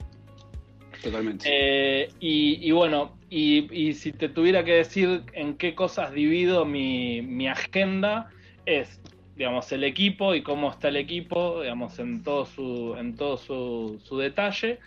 [1.07, 1.49] Totalmente.
[1.49, 7.23] Eh, y, bueno, y, y si te tuviera que decir en qué cosas divido mi,
[7.23, 8.29] mi agenda,
[8.65, 9.01] es,
[9.37, 14.01] digamos, el equipo y cómo está el equipo, digamos, en todo su, en todo su,
[14.03, 14.81] su detalle,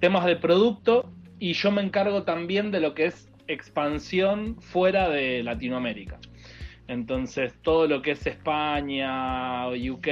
[0.00, 5.44] temas de producto, y yo me encargo también de lo que es expansión fuera de
[5.44, 6.18] Latinoamérica.
[6.88, 10.08] Entonces, todo lo que es España, UK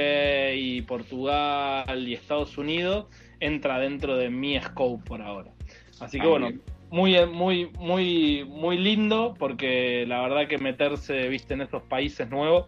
[0.55, 3.07] y Portugal y Estados Unidos
[3.39, 5.51] entra dentro de mi scope por ahora.
[5.99, 6.51] Así que Ah, bueno,
[6.91, 12.67] muy, muy, muy, muy lindo porque la verdad que meterse, viste, en esos países nuevos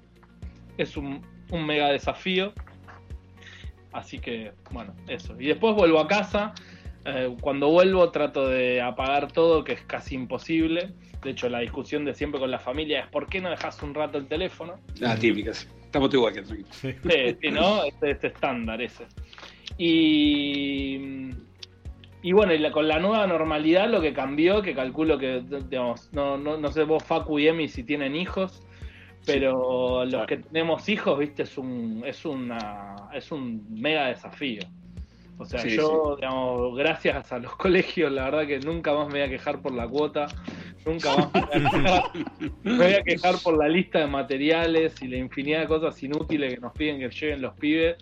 [0.77, 2.53] es un, un mega desafío.
[3.91, 5.35] Así que, bueno, eso.
[5.39, 6.53] Y después vuelvo a casa.
[7.03, 10.93] Eh, cuando vuelvo trato de apagar todo, que es casi imposible.
[11.23, 13.93] De hecho, la discusión de siempre con la familia es ¿por qué no dejas un
[13.93, 14.79] rato el teléfono?
[15.03, 15.67] Ah, típicas.
[15.83, 16.69] Estamos igual que tranquilo.
[16.71, 17.83] Sí, sí, ¿no?
[17.83, 19.05] Este, este estándar ese.
[19.77, 21.29] Y,
[22.21, 26.09] y bueno, y la- con la nueva normalidad lo que cambió, que calculo que, digamos,
[26.13, 28.61] no, no, no sé vos, Facu y Emi, si tienen hijos,
[29.25, 30.27] pero los Claro.
[30.27, 34.61] que tenemos hijos, viste, es un, es una, es un mega desafío.
[35.37, 39.13] O sea, Sí, yo, digamos, gracias a los colegios, la verdad que nunca más me
[39.13, 40.27] voy a quejar por la cuota,
[40.85, 42.03] nunca más me voy a quejar,
[42.63, 46.53] me voy a quejar por la lista de materiales y la infinidad de cosas inútiles
[46.53, 47.97] que nos piden que lleven los pibes.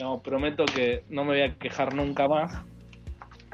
[0.00, 2.64] Digamos, prometo que no me voy a quejar nunca más.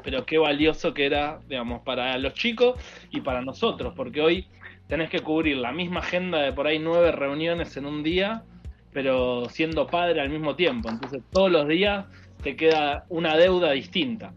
[0.01, 2.79] Pero qué valioso que era, digamos, para los chicos
[3.11, 4.47] y para nosotros, porque hoy
[4.87, 8.45] tenés que cubrir la misma agenda de por ahí nueve reuniones en un día,
[8.93, 10.87] pero siendo padre al mismo tiempo.
[10.87, 12.05] Entonces todos los días
[12.41, 14.31] te queda una deuda distinta.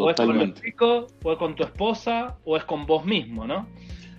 [0.00, 3.46] O es con los chicos, o es con tu esposa, o es con vos mismo,
[3.46, 3.68] ¿no?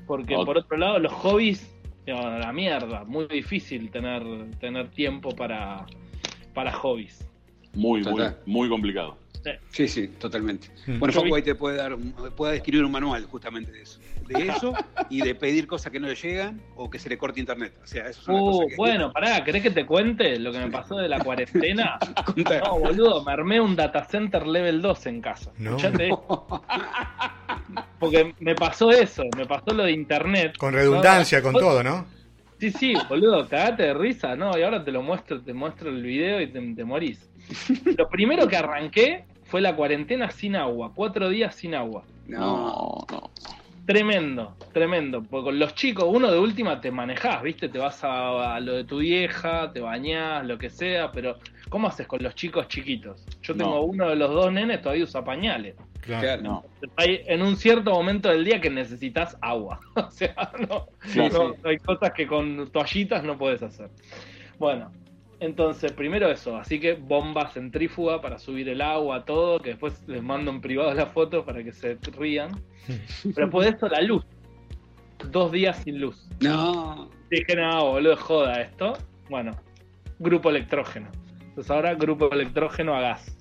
[0.08, 1.70] Porque por otro lado, los hobbies,
[2.06, 4.24] la mierda, muy difícil tener,
[4.62, 5.86] tener tiempo para,
[6.56, 7.24] para hobbies.
[7.76, 8.38] Muy, muy, Total.
[8.48, 9.18] muy complicado.
[9.70, 10.70] Sí, sí, totalmente.
[10.88, 10.98] Mm.
[10.98, 14.00] Bueno, Facu ahí te puede dar, un- puede escribir un manual justamente de eso.
[14.28, 14.74] De eso
[15.08, 17.76] y de pedir cosas que no le llegan o que se le corte internet.
[17.84, 18.76] O sea, eso es una Uh, cosa que...
[18.76, 22.00] bueno, pará, ¿querés que te cuente lo que me pasó de la cuarentena?
[22.66, 25.52] No, boludo, me armé un data center level 2 en casa.
[25.60, 25.78] No.
[28.00, 30.58] Porque me pasó eso, me pasó lo de internet.
[30.58, 31.44] Con redundancia, ¿no?
[31.44, 32.06] con todo, ¿no?
[32.60, 34.58] Sí, sí, boludo, cagate de risa, ¿no?
[34.58, 37.30] Y ahora te lo muestro, te muestro el video y te, te morís.
[37.98, 42.04] Lo primero que arranqué fue la cuarentena sin agua, cuatro días sin agua.
[42.28, 43.32] No, No.
[43.86, 45.22] Tremendo, tremendo.
[45.22, 47.70] Porque con los chicos, uno de última te manejás, ¿viste?
[47.70, 51.38] Te vas a, a lo de tu vieja, te bañás, lo que sea, pero
[51.70, 53.24] ¿cómo haces con los chicos chiquitos?
[53.44, 53.82] Yo tengo No.
[53.82, 55.76] uno de los dos nenes, todavía usa pañales.
[56.06, 56.42] Claro.
[56.42, 56.66] No.
[56.98, 59.80] Hay en un cierto momento del día que necesitas agua.
[59.96, 60.36] O sea,
[60.70, 61.56] no, Claro.
[61.64, 63.90] no- hay cosas que con toallitas no puedes hacer.
[64.60, 64.92] Bueno,
[65.40, 70.22] entonces, primero eso, así que bomba centrífuga para subir el agua, todo, que después les
[70.24, 72.52] mando en privado las fotos para que se rían.
[73.24, 74.24] Pero después de eso, la luz.
[75.32, 76.30] Dos días sin luz.
[76.40, 77.10] No.
[77.32, 78.94] Dije, no, boludo, joda esto.
[79.30, 79.52] Bueno,
[80.20, 81.10] grupo electrógeno.
[81.42, 83.38] Entonces ahora grupo electrógeno a gas.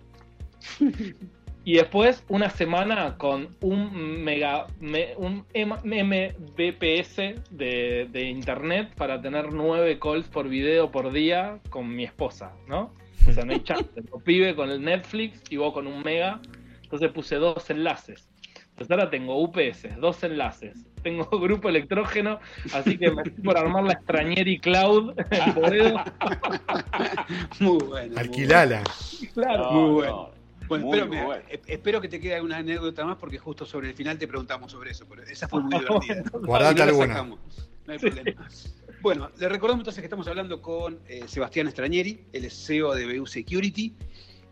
[1.67, 7.17] Y después una semana con un mega me- un M- mbps
[7.51, 12.93] de, de internet para tener nueve calls por video por día con mi esposa, ¿no?
[13.27, 13.89] O sea, no hay chance.
[14.13, 16.41] Lo pibe con el Netflix y vos con un mega.
[16.83, 18.29] Entonces puse dos enlaces.
[18.71, 20.85] Entonces ahora tengo UPS, dos enlaces.
[21.03, 22.41] Tengo grupo electrógeno,
[22.75, 25.95] así que me estoy por armar la Extrañeri Cloud en.
[27.61, 28.09] Muy bueno.
[28.09, 28.83] muy Alquilala.
[29.33, 29.71] Claro.
[29.73, 30.13] Muy No, bueno.
[30.37, 30.44] no.
[30.69, 31.43] Bueno, Muy espero, mira, bueno.
[31.49, 34.71] e- espero que te quede alguna anécdota más porque justo sobre el final te preguntamos
[34.73, 35.05] sobre eso.
[35.09, 36.23] Pero esa fue muy divertida.
[36.33, 37.07] Guardate Y no alguna.
[37.09, 37.39] sacamos,
[37.87, 38.49] No hay problema.
[39.03, 43.27] Bueno, le recordamos entonces que estamos hablando con eh, Sebastián Estrañeri, el CEO de BU
[43.27, 43.95] Security.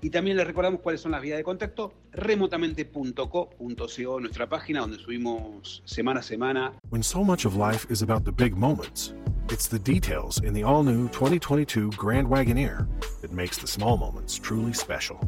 [0.04, 5.80] Y también le recordamos cuáles son las vías de contacto, remotamente.co.co, nuestra página donde subimos
[5.84, 9.14] semana a semana When so much of life is about the big moments,
[9.50, 12.86] it's the details in the all new 2022 Grand Wagoneer
[13.20, 15.20] that makes the small moments truly special.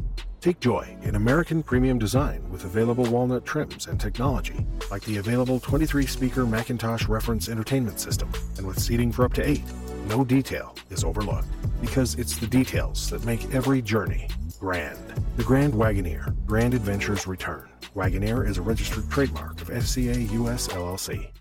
[0.45, 5.59] Take joy in American premium design with available walnut trims and technology, like the available
[5.59, 9.63] 23 speaker Macintosh reference entertainment system, and with seating for up to eight.
[10.07, 11.47] No detail is overlooked
[11.81, 14.29] because it's the details that make every journey
[14.59, 14.99] grand.
[15.37, 17.67] The Grand Wagoneer, Grand Adventures Return.
[17.95, 21.31] Wagoneer is a registered trademark of SCA US LLC.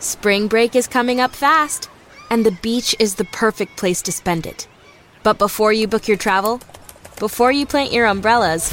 [0.00, 1.88] Spring break is coming up fast,
[2.28, 4.68] and the beach is the perfect place to spend it.
[5.22, 6.60] But before you book your travel,
[7.18, 8.72] before you plant your umbrellas,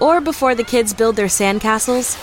[0.00, 2.16] or before the kids build their sandcastles,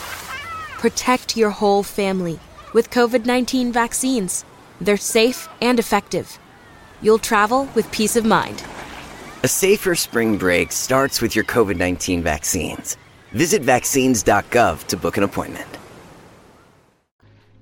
[0.80, 2.40] protect your whole family
[2.74, 4.46] with COVID 19 vaccines.
[4.80, 6.40] They're safe and effective.
[7.02, 8.64] You'll travel with peace of mind.
[9.44, 12.98] A safer spring break starts with your COVID 19 vaccines.
[13.32, 15.78] Visit vaccines.gov to book an appointment.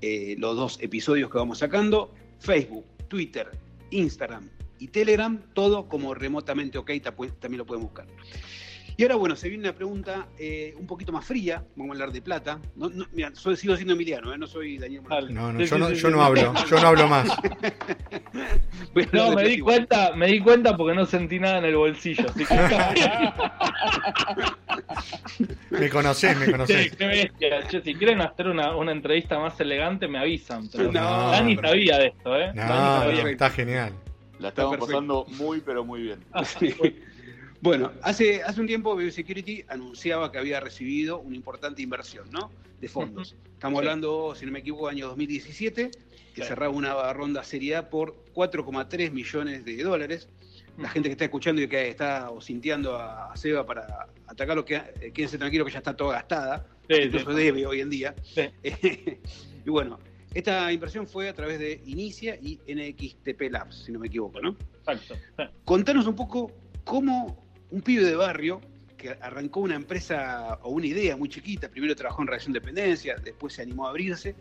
[0.02, 3.52] eh, los dos episodios que vamos sacando, Facebook, Twitter,
[3.92, 6.92] Instagram y Telegram, todo como remotamente ok,
[7.40, 8.06] también lo pueden buscar.
[8.98, 12.12] Y ahora, bueno, se viene una pregunta eh, un poquito más fría, vamos a hablar
[12.12, 12.60] de plata.
[12.76, 14.38] No, no, mira, soy, sigo siendo Emiliano, ¿eh?
[14.38, 15.32] no soy Daniel Morales.
[15.32, 16.14] No, no, Sí, yo sí, no, sí, yo sí.
[16.14, 17.30] no hablo, yo no hablo más.
[19.14, 22.26] No, me di cuenta, me di cuenta porque no sentí nada en el bolsillo.
[22.30, 22.56] Así que.
[25.70, 26.96] Me conocés, me Sí, conocés.
[26.96, 27.68] qué bestia.
[27.68, 30.68] Che, si quieren hacer una, una entrevista más elegante, me avisan.
[30.70, 32.52] Pero No, Dani pero- sabía de esto, ¿eh?
[32.54, 33.06] No, Dani no, sabía.
[33.24, 33.30] perfecto.
[33.46, 33.94] está genial.
[34.40, 36.20] La estamos pasando muy, pero muy bien.
[37.62, 42.50] Bueno, hace, hace un tiempo BB Security anunciaba que había recibido una importante inversión, ¿no?
[42.80, 43.36] De fondos.
[43.52, 43.86] Estamos Sí.
[43.86, 45.92] hablando, si no me equivoco, año 2017,
[46.34, 50.30] que cerraba una ronda Serie A por 4,3 millones de dólares.
[50.78, 54.76] La gente que está escuchando y que está o sintiendo a, Seba para atacarlo, que,
[54.78, 57.44] eh, quédense tranquilo que ya está toda gastada, Sí, incluso sí.
[57.44, 58.16] debe hoy en día.
[59.66, 60.00] Y bueno,
[60.34, 64.56] esta inversión fue a través de Inicia y NXTP Labs, si no me equivoco, ¿no?
[64.80, 65.16] Exacto.
[65.66, 66.52] Contanos un poco
[66.84, 68.62] cómo un pibe de barrio
[68.98, 73.16] que arrancó una empresa o una idea muy chiquita, primero trabajó en relación de dependencia,
[73.24, 74.36] después se animó a abrirse,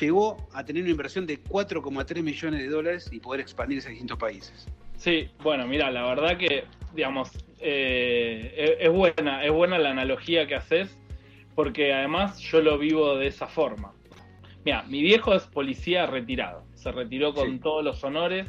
[0.00, 4.18] llegó a tener una inversión de 4,3 millones de dólares y poder expandirse a distintos
[4.18, 4.66] países.
[4.96, 10.46] Sí, bueno, mira, la verdad que, digamos, eh, es, es buena, es buena la analogía
[10.46, 10.96] que haces,
[11.54, 13.92] porque además yo lo vivo de esa forma.
[14.66, 17.58] Mira, mi viejo es policía retirado, se retiró con Sí.
[17.60, 18.48] todos los honores.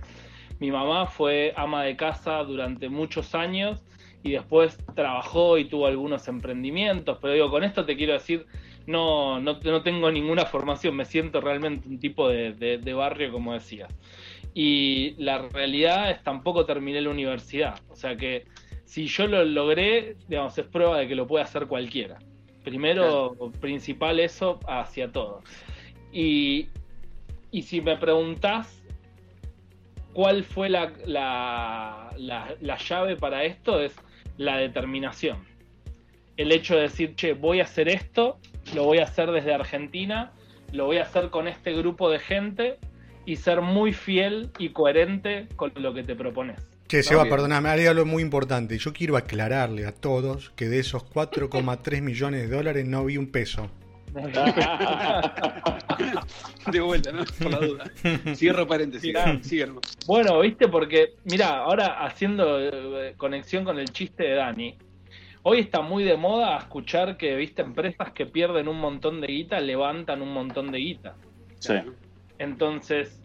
[0.59, 3.83] Mi mamá fue ama de casa durante muchos años
[4.23, 8.47] y después trabajó y tuvo algunos emprendimientos, pero digo, con esto te quiero decir,
[8.87, 13.31] no, no, no tengo ninguna formación, me siento realmente un tipo de, de- de barrio,
[13.31, 13.93] como decías.
[14.55, 18.45] Y la realidad es tampoco terminé la universidad, o sea que
[18.85, 22.17] si yo lo logré, digamos, es prueba de que lo puede hacer cualquiera.
[22.63, 25.43] Primero, principal eso hacia todo.
[26.13, 26.69] Y,
[27.51, 28.81] y si me preguntás
[30.13, 33.93] cuál fue la, la, la- la llave para esto, es
[34.37, 35.37] la determinación.
[36.37, 38.37] el hecho de decir, che, voy a hacer esto,
[38.75, 40.31] lo voy a hacer desde Argentina,
[40.71, 42.77] lo voy a hacer con este grupo de gente
[43.25, 46.61] y ser muy fiel y coherente con lo que te propones.
[46.87, 48.77] Che, Seba, perdóname, hay algo muy importante.
[48.77, 53.31] Yo quiero aclararle a todos que de esos 4,3 millones de dólares no vi un
[53.31, 53.69] peso.
[56.71, 57.23] de vuelta, ¿no?
[57.41, 57.91] Por la duda.
[58.35, 59.13] Cierro paréntesis.
[59.43, 59.81] Cierro.
[60.05, 64.75] Bueno, viste, porque, mira, ahora haciendo eh, conexión con el chiste de Dani,
[65.43, 69.59] hoy está muy de moda escuchar que, viste, empresas que pierden un montón de guita
[69.59, 71.15] levantan un montón de guita.
[71.59, 71.75] Sí.
[72.39, 73.21] Entonces,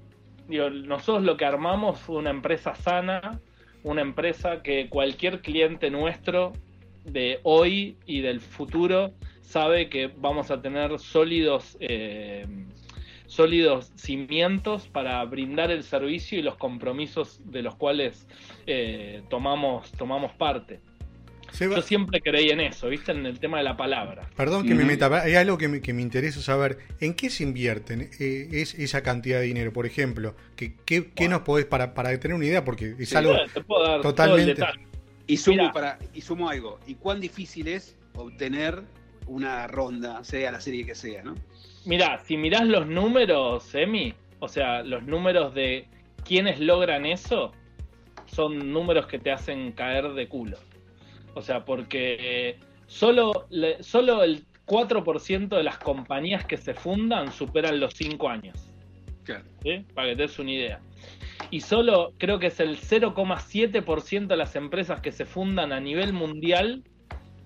[0.49, 3.41] digo, nosotros lo que armamos fue una empresa sana,
[3.83, 6.53] una empresa que cualquier cliente nuestro
[7.05, 12.47] de hoy y del futuro sabe que vamos a tener sólidos, eh,
[13.27, 18.27] sólidos cimientos para brindar el servicio y los compromisos de los cuales
[18.67, 20.81] eh, tomamos, tomamos parte.
[21.59, 23.13] Yo siempre creí en eso, ¿viste?
[23.13, 24.27] En el tema de la palabra.
[24.37, 26.79] Perdón que me meta, hay algo que me, que me, interesa saber.
[26.99, 29.71] ¿En qué se invierten eh, es, esa cantidad de dinero?
[29.71, 32.65] Por ejemplo, ¿qué, qué, nos podés, para, para tener una idea?
[32.65, 33.37] Porque es algo
[34.01, 34.63] totalmente...
[35.27, 36.81] Y sumo, para, y sumo algo.
[36.87, 38.83] ¿Y cuán difícil es obtener
[39.27, 41.35] una ronda, sea la serie que sea, ¿no?
[41.85, 45.87] Mirá, si mirás los números, Emi, o sea, los números de
[46.25, 47.53] quienes logran eso,
[48.27, 50.59] son números que te hacen caer de culo.
[51.35, 53.47] O sea, porque solo,
[53.81, 58.57] solo el 4% de las compañías que se fundan superan los 5 años.
[59.25, 59.45] Claro.
[59.95, 60.81] Para que te des una idea.
[61.51, 66.13] Y solo creo que es el 0,7% de las empresas que se fundan a nivel
[66.13, 66.83] mundial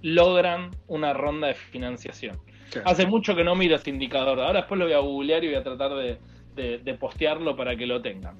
[0.06, 2.38] logran una ronda de financiación.
[2.84, 4.38] Hace mucho que no miro ese indicador.
[4.38, 8.00] Ahora después lo voy a googlear y voy a tratar de, postearlo para que lo
[8.00, 8.36] tengan.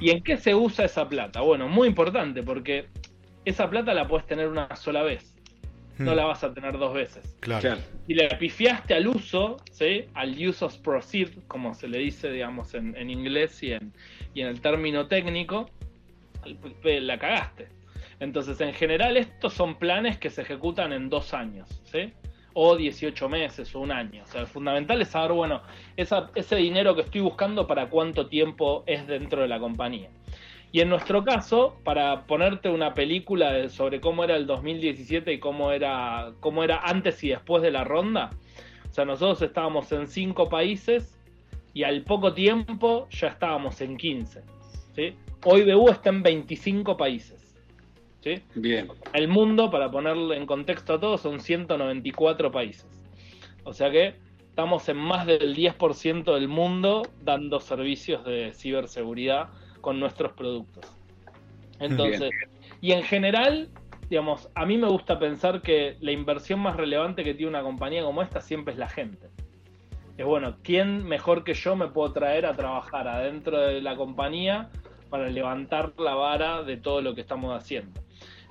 [0.00, 1.42] ¿Y en qué se usa esa plata?
[1.42, 2.86] Bueno, muy importante porque
[3.44, 5.36] esa plata la puedes tener una sola vez.
[5.98, 6.16] No hmm.
[6.16, 7.36] la vas a tener dos veces.
[7.40, 7.76] Claro.
[8.08, 10.06] Y le pifiaste al uso, ¿sí?
[10.14, 13.92] al use of proceed, como se le dice, digamos, en, en inglés y en,
[14.32, 15.68] y en el término técnico,
[16.82, 17.68] la cagaste.
[18.20, 22.12] Entonces, en general, estos son planes que se ejecutan en dos años, ¿sí?
[22.52, 24.22] O 18 meses o un año.
[24.24, 25.62] O sea, lo fundamental es saber, bueno,
[25.96, 30.10] ese dinero que estoy buscando para cuánto tiempo es dentro de la compañía.
[30.70, 35.70] Y en nuestro caso, para ponerte una película sobre cómo era el 2017 y cómo
[35.70, 38.30] era, cómo era antes y después de la ronda,
[38.90, 41.16] o sea, nosotros estábamos en cinco países
[41.74, 44.42] y al poco tiempo ya estábamos en 15.
[44.94, 45.16] ¿sí?
[45.44, 47.43] Hoy BU está en 25 países.
[48.54, 48.88] Bien.
[49.12, 52.86] El mundo, para ponerle en contexto a todos, son 194 países.
[53.64, 54.14] O sea que
[54.48, 59.48] estamos en más del 10% del mundo dando servicios de ciberseguridad
[59.80, 60.86] con nuestros productos.
[61.80, 62.30] Entonces,
[62.80, 63.68] y en general,
[64.08, 68.02] digamos, a mí me gusta pensar que la inversión más relevante que tiene una compañía
[68.02, 69.28] como esta siempre es la gente.
[70.16, 74.70] Es bueno, ¿quién mejor que yo me puedo traer a trabajar adentro de la compañía
[75.10, 78.03] para levantar la vara de todo lo que estamos haciendo?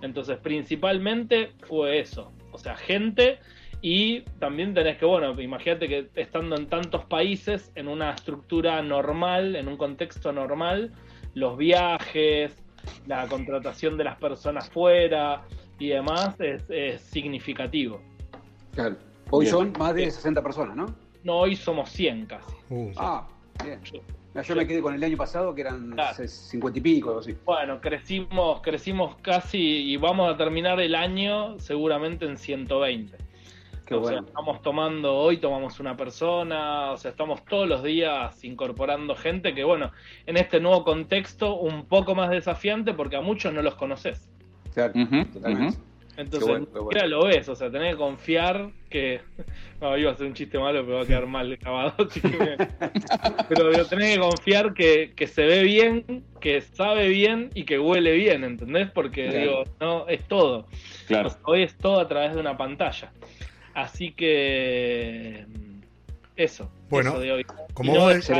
[0.03, 2.33] Entonces, principalmente fue eso.
[2.51, 3.39] O sea, gente
[3.81, 9.55] y también tenés que, bueno, imagínate que estando en tantos países, en una estructura normal,
[9.55, 10.91] en un contexto normal,
[11.35, 12.53] los viajes,
[13.07, 15.43] la contratación de las personas fuera
[15.79, 18.01] y demás es, significativo.
[18.75, 18.97] Claro.
[19.29, 20.93] Hoy son más de 60 personas, ¿no?
[21.23, 22.53] No, hoy somos 100 casi.
[22.69, 22.91] Uh.
[22.97, 23.25] Ah,
[23.63, 23.79] bien.
[24.41, 27.35] Yo me quedé con el año pasado que eran 50 y pico, así.
[27.45, 33.15] Bueno, crecimos, crecimos casi y vamos a terminar el año seguramente en 120.
[33.85, 38.43] Qué o sea, estamos tomando, hoy tomamos una persona, o sea, estamos todos los días
[38.43, 39.91] incorporando gente que, bueno,
[40.25, 44.29] en este nuevo contexto un poco más desafiante porque a muchos no los conoces.
[44.73, 44.93] Claro,
[45.33, 45.77] totalmente.
[46.15, 49.21] Entonces, bueno, lo ves, o sea, tenés que confiar que.
[49.81, 51.93] No, iba a ser un chiste malo, pero va a quedar mal grabado.
[53.49, 58.13] pero tenés que confiar que, que, se ve bien, que sabe bien y que huele
[58.13, 58.89] bien, ¿entendés?
[58.91, 60.67] Porque, digo, no, es todo.
[61.07, 61.35] Claro.
[61.43, 63.11] hoy es todo a través de una pantalla.
[63.73, 65.45] Así que.
[66.37, 66.71] Eso.
[66.89, 67.45] Bueno, de hoy.
[67.73, 68.31] Como, vos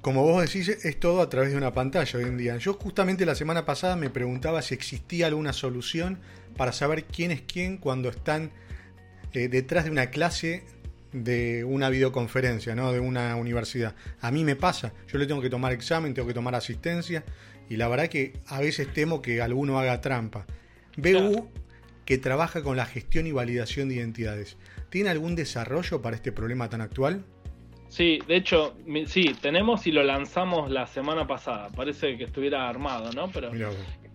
[0.00, 2.56] como vos decís, es todo a través de una pantalla hoy en día.
[2.58, 6.18] Yo, justamente la semana pasada, me preguntaba si existía alguna solución
[6.56, 8.50] para saber quién es quién cuando están
[9.32, 10.64] eh, detrás de una clase
[11.12, 12.92] de una videoconferencia, ¿no?
[12.92, 13.94] De una universidad.
[14.20, 17.24] A mí me pasa, yo le tengo que tomar examen, tengo que tomar asistencia
[17.68, 20.46] y la verdad que a veces temo que alguno haga trampa.
[20.96, 21.48] BU
[22.04, 24.56] que trabaja con la gestión y validación de identidades.
[24.90, 27.24] ¿Tiene algún desarrollo para este problema tan actual?
[27.88, 28.76] Sí, de hecho,
[29.06, 31.68] sí, tenemos y lo lanzamos la semana pasada.
[31.70, 33.30] Parece que estuviera armado, ¿no?
[33.30, 33.50] Pero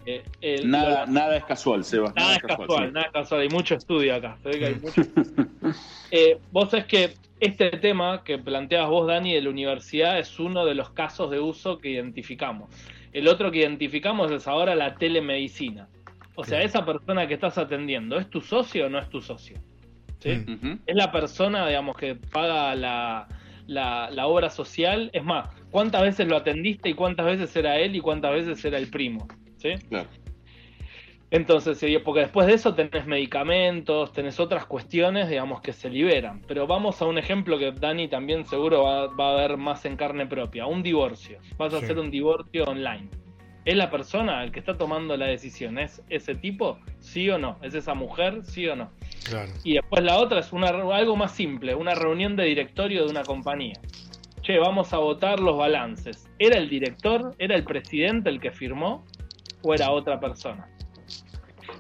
[0.06, 2.12] Eh, el- Nada, nada es casual, Seba.
[2.16, 2.94] Nada es casual, sí.
[2.94, 3.42] nada es casual.
[3.42, 4.38] Hay mucho estudio acá.
[4.42, 5.02] se ve que hay mucho-
[6.12, 10.66] Eh, vos sabés que este tema que planteas vos, Dani, de la universidad es uno
[10.66, 12.70] de los casos de uso que identificamos.
[13.14, 15.88] El otro que identificamos es ahora la telemedicina.
[16.36, 19.58] O sea, esa persona que estás atendiendo, ¿es tu socio o no es tu socio?
[20.24, 23.28] Es la persona, digamos, que paga la,
[23.68, 25.10] la- la obra social.
[25.14, 28.78] Es más, ¿cuántas veces lo atendiste y cuántas veces era él y cuántas veces era
[28.78, 29.28] el primo?
[29.62, 29.74] ¿Sí?
[29.90, 30.10] Claro.
[31.30, 36.42] Entonces, sí, porque después de eso tenés medicamentos, tenés otras cuestiones, digamos, que se liberan.
[36.46, 39.96] Pero vamos a un ejemplo que Dani también seguro va, va a ver más en
[39.96, 40.66] carne propia.
[40.66, 41.40] Un divorcio.
[41.58, 41.86] Vas a Sí.
[41.86, 43.08] hacer un divorcio online.
[43.64, 45.78] ¿Es la persona el que está tomando la decisión?
[45.78, 46.80] ¿Es ese tipo?
[47.00, 47.58] ¿Sí o no?
[47.62, 48.44] ¿Es esa mujer?
[48.44, 48.90] ¿Sí o no?
[49.30, 49.52] Claro.
[49.64, 53.24] Y después la otra es una, algo más simple, una reunión de directorio de una
[53.24, 53.80] compañía.
[54.42, 56.28] Che, vamos a votar los balances.
[56.40, 57.36] ¿Era el director?
[57.38, 59.06] ¿Era el presidente el que firmó?
[59.64, 60.68] ¿O era otra persona?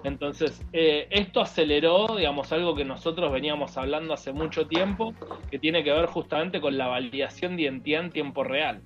[0.03, 5.13] Entonces, eh, esto aceleró, digamos, algo que nosotros veníamos hablando hace mucho tiempo,
[5.49, 8.82] que tiene que ver justamente con la validación de identidad en tiempo real.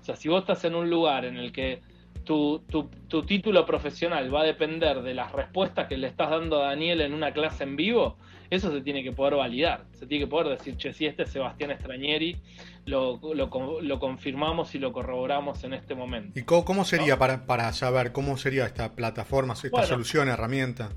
[0.00, 1.80] O sea, si vos estás en un lugar en el que
[2.24, 6.62] tu, tu- tu título profesional va a depender de las respuestas que le estás dando
[6.62, 8.18] a Daniel en una clase en vivo,
[8.50, 9.84] eso se tiene que poder validar.
[9.92, 12.36] Se tiene que poder decir, che, si este es Sebastián Estrañeri,
[12.86, 16.38] lo, lo lo confirmamos y lo corroboramos en este momento.
[16.38, 19.86] ¿Y cómo, cómo sería para, para saber cómo sería esta plataforma, esta Bueno.
[19.86, 20.90] solución, herramienta?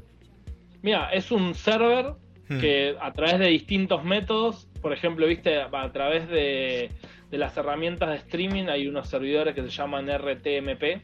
[0.81, 2.13] Mira, es un server
[2.51, 2.59] Hmm.
[2.59, 6.91] que a través de distintos métodos, por ejemplo, viste, a través de,
[7.29, 11.01] de las herramientas de streaming hay unos servidores que se llaman RTMP,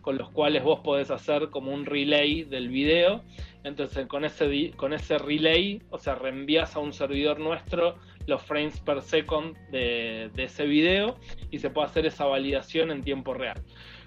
[0.00, 3.22] con los cuales vos podés hacer como un relay del video.
[3.66, 7.96] Entonces, con ese, con ese relay, o sea, reenvías a un servidor nuestro
[8.28, 11.16] los frames per second de, de ese video
[11.50, 13.60] y se puede hacer esa validación en tiempo real.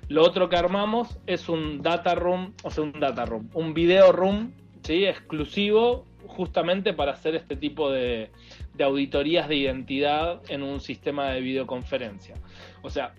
[0.08, 4.14] Lo otro que armamos es un data room, o sea, un data room, un video
[4.14, 4.54] room,
[4.84, 5.06] ¿sí?
[5.06, 8.32] Exclusivo justamente para hacer este tipo de,
[8.76, 12.36] de auditorías de identidad en un sistema de videoconferencia.
[12.82, 13.14] O sea,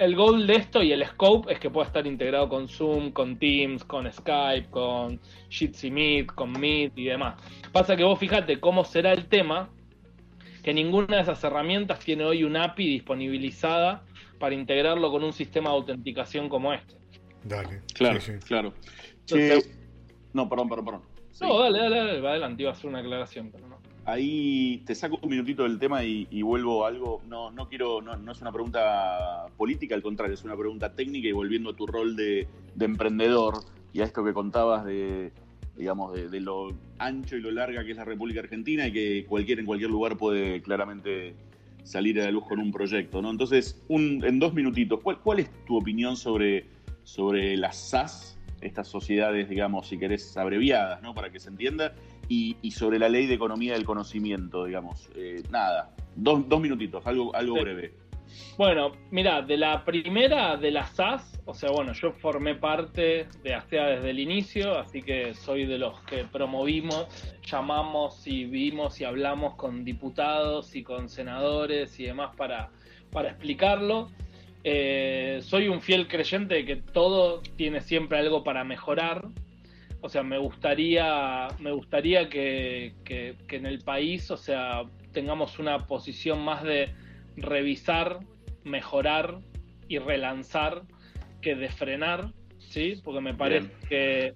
[0.00, 3.38] el goal de esto y el scope es que pueda estar integrado con Zoom, con
[3.38, 5.20] Teams, con Skype, con
[5.50, 7.34] Jitsi Meet, con Meet y demás.
[7.70, 9.68] Pasa que vos fíjate cómo será el tema,
[10.62, 14.02] que ninguna de esas herramientas tiene hoy un API disponibilizada
[14.38, 16.94] para integrarlo con un sistema de autenticación como este.
[17.44, 17.82] Dale.
[17.94, 18.38] Claro, Sí, sí.
[18.46, 18.72] claro.
[19.20, 19.78] Entonces-
[20.32, 21.02] no, perdón, perdón, perdón.
[21.30, 21.44] Sí.
[21.44, 23.78] No, dale, dale, dale, va adelante, iba a hacer una aclaración, pero no.
[24.04, 27.22] Ahí te saco un minutito del tema y, vuelvo a algo.
[27.28, 31.32] No, no quiero, no, es una pregunta política, al contrario, es una pregunta técnica y
[31.32, 35.32] volviendo a tu rol de, de emprendedor y a esto que contabas de,
[35.76, 39.26] digamos, de, de lo ancho y lo larga que es la República Argentina y que
[39.26, 41.34] cualquiera en cualquier lugar puede claramente
[41.84, 43.30] salir a la luz con un proyecto, ¿no?
[43.30, 46.66] Entonces, un, en dos minutitos, ¿cuál, cuál es tu opinión sobre,
[47.04, 51.14] sobre las SAS, estas sociedades, digamos, si querés, abreviadas, ¿no?
[51.14, 51.94] Para que se entienda,
[52.30, 55.10] y, y sobre la ley de economía del conocimiento, digamos.
[55.16, 57.60] Eh, nada, dos, dos minutitos, algo, algo Sí.
[57.62, 57.92] breve.
[58.56, 63.54] Bueno, mira, de la primera de las SAS, o sea, bueno, yo formé parte de
[63.54, 67.08] ASEA desde el inicio, así que soy de los que promovimos,
[67.44, 72.70] llamamos y vimos y hablamos con diputados y con senadores y demás para,
[73.10, 74.08] para explicarlo.
[74.62, 79.26] Eh, soy un fiel creyente de que todo tiene siempre algo para mejorar.
[80.02, 84.82] O sea, me gustaría, me gustaría que, que- que en el país, o sea,
[85.12, 86.88] tengamos una posición más de
[87.36, 88.20] revisar,
[88.64, 89.38] mejorar
[89.88, 90.82] y relanzar
[91.42, 93.00] que de frenar, ¿sí?
[93.04, 94.32] Porque me parece que,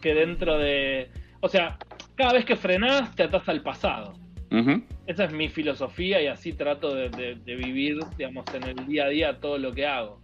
[0.00, 1.10] que dentro de...
[1.40, 1.78] O sea,
[2.16, 4.14] cada vez que frenás te atas al pasado.
[5.06, 9.04] Esa es mi filosofía y así trato de, de- de vivir, digamos, en el día
[9.06, 10.20] a día todo lo que hago.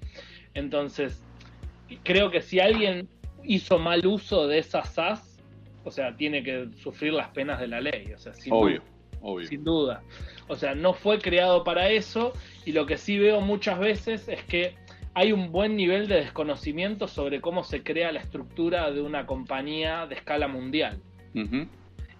[0.54, 1.22] Entonces,
[2.02, 3.08] creo que si alguien
[3.46, 5.42] hizo mal uso de esas SAS,
[5.84, 8.12] o sea, tiene que sufrir las penas de la ley.
[8.14, 8.90] O sea, sin Obvio, duda
[9.22, 9.46] obvio.
[9.48, 10.02] sin duda.
[10.48, 12.32] O sea, no fue creado para eso
[12.64, 14.74] y lo que sí veo muchas veces es que
[15.14, 20.06] hay un buen nivel de desconocimiento sobre cómo se crea la estructura de una compañía
[20.06, 20.98] de escala mundial.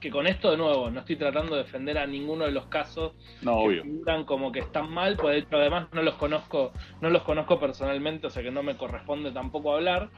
[0.01, 3.13] Que con esto, de nuevo, no estoy tratando de defender a ninguno de los casos
[3.41, 3.83] No, que obvio.
[3.85, 7.59] figuran como que están mal, pues de hecho además no los conozco, no los conozco
[7.59, 10.11] personalmente, o sea que no me corresponde tampoco hablar,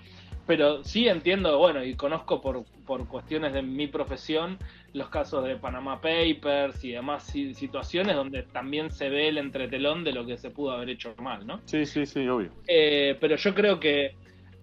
[0.46, 4.58] pero sí entiendo, bueno, y conozco por, por cuestiones de mi profesión
[4.92, 10.04] los casos de Panama Papers y demás si- situaciones donde también se ve el entretelón
[10.04, 11.60] de lo que se pudo haber hecho mal, ¿no?
[11.64, 12.50] Sí, sí, sí, obvio.
[12.68, 14.14] Eh, pero yo creo que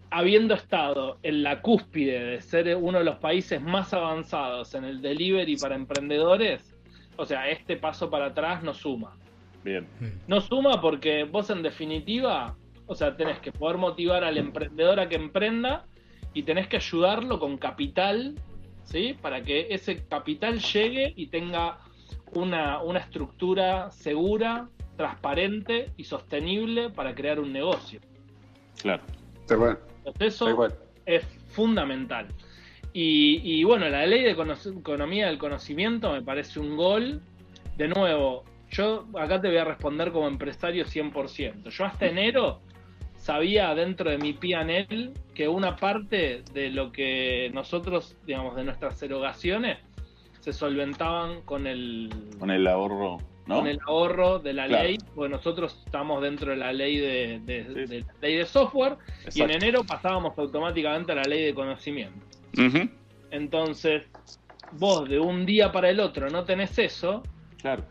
[0.09, 5.01] habiendo estado en la cúspide de ser uno de los países más avanzados en el
[5.01, 6.73] delivery para emprendedores,
[7.17, 9.15] o sea, este paso para atrás no suma.
[9.63, 9.87] Bien.
[10.27, 12.55] No suma porque vos en definitiva,
[12.87, 15.85] o sea, tenés que poder motivar al emprendedor a que emprenda
[16.33, 18.35] y tenés que ayudarlo con capital,
[18.83, 19.15] ¿sí?
[19.21, 21.79] Para que ese capital llegue y tenga
[22.33, 24.67] una, una estructura segura,
[24.97, 27.99] transparente y sostenible para crear un negocio.
[28.81, 29.03] Claro.
[30.05, 30.69] Entonces eso
[31.05, 32.27] es fundamental.
[32.93, 37.21] Y, y, bueno, la ley de economía del conocimiento me parece un gol.
[37.75, 41.69] De nuevo, yo acá te voy a responder como empresario 100%.
[41.69, 42.61] Yo hasta enero
[43.23, 49.01] sabía dentro de mi PNL que una parte de lo que nosotros, digamos, de nuestras
[49.01, 49.77] erogaciones
[50.41, 52.09] se solventaban con el...
[52.37, 53.59] Con el ahorro, ¿no?
[53.59, 58.05] Con el ahorro de la ley, porque nosotros estamos dentro de la ley de, de,
[58.19, 58.97] ley de software
[59.33, 62.25] y en enero pasábamos automáticamente a la ley de conocimiento.
[63.31, 64.03] Entonces,
[64.73, 67.23] vos de un día para el otro no tenés eso.
[67.61, 67.85] Claro.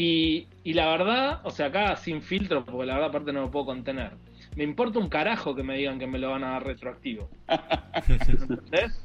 [0.00, 3.50] Y, y, la verdad, o sea, acá sin filtro, porque la verdad aparte no lo
[3.50, 4.12] puedo contener.
[4.54, 7.28] Me importa un carajo que me digan que me lo van a dar retroactivo.
[8.08, 9.04] ¿Entendés?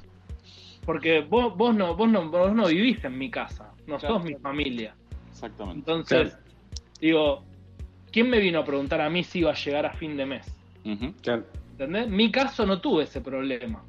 [0.86, 4.36] Porque vos, vos, no, vos, no, vos no vivís en mi casa, no sos mi
[4.36, 4.94] familia.
[5.32, 5.80] Exactamente.
[5.80, 6.38] Entonces,
[7.02, 7.44] digo,
[8.12, 10.56] ¿quién me vino a preguntar a mí si iba a llegar a fin de mes?
[11.72, 12.08] ¿Entendés?
[12.08, 13.84] Mi caso no tuve ese problema.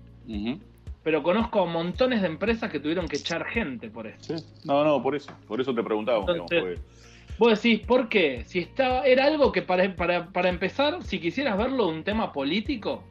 [1.05, 4.35] Pero conozco montones de empresas que tuvieron que echar gente por eso.
[4.65, 5.33] No, no, por eso.
[5.47, 6.25] Por eso te preguntaba.
[7.39, 8.43] vos decís, ¿por qué?
[8.47, 13.05] Si estaba, era algo que para, para, para empezar, si quisieras verlo un tema político,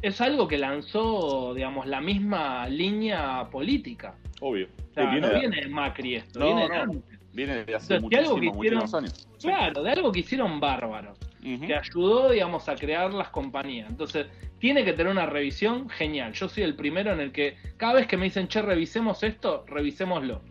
[0.00, 4.14] es algo que lanzó, digamos, la misma línea política.
[4.40, 4.68] Obvio.
[4.96, 7.18] no viene de Macri esto, viene de antes.
[7.34, 9.28] Viene de hace muchísimos años.
[9.38, 13.88] Claro, de algo que hicieron bárbaros que ayudó, digamos, a crear las compañías.
[13.88, 14.26] Entonces,
[14.58, 16.32] tiene que tener una revisión genial.
[16.32, 19.64] Yo soy el primero en el que cada vez que me dicen, che, revisemos esto,
[19.66, 20.42] revisémoslo.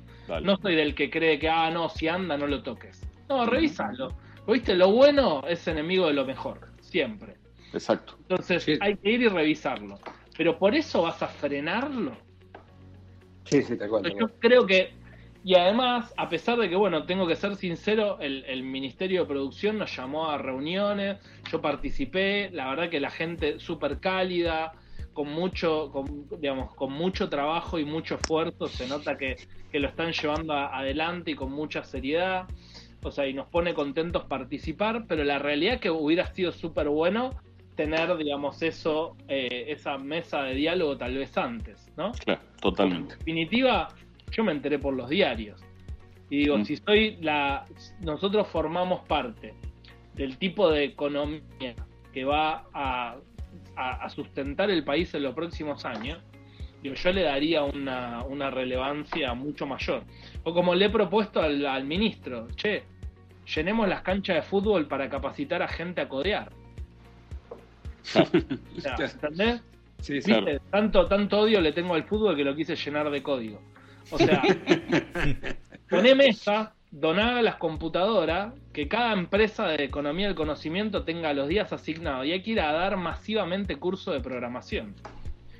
[0.43, 3.01] No soy del que cree que, ah, no, si anda, no lo toques.
[3.29, 4.15] No, revísalo.
[4.47, 4.75] ¿Viste?
[4.75, 7.35] Lo bueno es enemigo de lo mejor, siempre.
[7.73, 8.15] Exacto.
[8.21, 9.99] Entonces, hay que ir y revisarlo.
[10.37, 12.15] Pero por eso vas a frenarlo.
[13.45, 14.09] Sí, sí, te cuento.
[14.09, 14.93] Yo creo que
[15.47, 19.77] y además, a pesar de que, bueno, tengo que ser sincero, el, Ministerio de Producción
[19.77, 21.19] nos llamó a reuniones,
[21.49, 24.73] yo participé, la verdad que la gente súper cálida,
[25.13, 29.37] con mucho, con, digamos, con mucho trabajo y mucho esfuerzo, se nota que,
[29.71, 32.45] lo están llevando adelante y con mucha seriedad,
[33.01, 36.89] o sea, y nos pone contentos participar, pero la realidad es que hubiera sido súper
[36.89, 37.29] bueno
[37.77, 42.11] tener, digamos, eso, eh, esa mesa de diálogo tal vez antes, ¿no?
[42.11, 43.13] Claro, totalmente.
[43.13, 43.87] En definitiva,
[44.31, 45.61] yo me enteré por los diarios.
[46.29, 46.65] Y digo, mm.
[46.65, 47.65] si soy la.
[48.01, 49.53] Nosotros formamos parte
[50.15, 51.75] del tipo de economía
[52.11, 53.17] que va a,
[54.09, 56.17] sustentar el país en los próximos años,
[56.81, 60.03] yo le daría una, relevancia mucho mayor.
[60.43, 62.83] O como le he propuesto al, ministro, che,
[63.55, 66.51] llenemos las canchas de fútbol para capacitar a gente a codear.
[68.15, 69.61] ¿Entendés?
[69.99, 70.19] Sí,
[70.71, 73.59] tanto, tanto odio le tengo al fútbol que lo quise llenar de código.
[74.11, 74.41] O sea,
[75.89, 81.73] poné mesa, doná las computadoras, que cada empresa de economía del conocimiento tenga los días
[81.73, 84.95] asignados y hay que ir a dar masivamente curso de programación.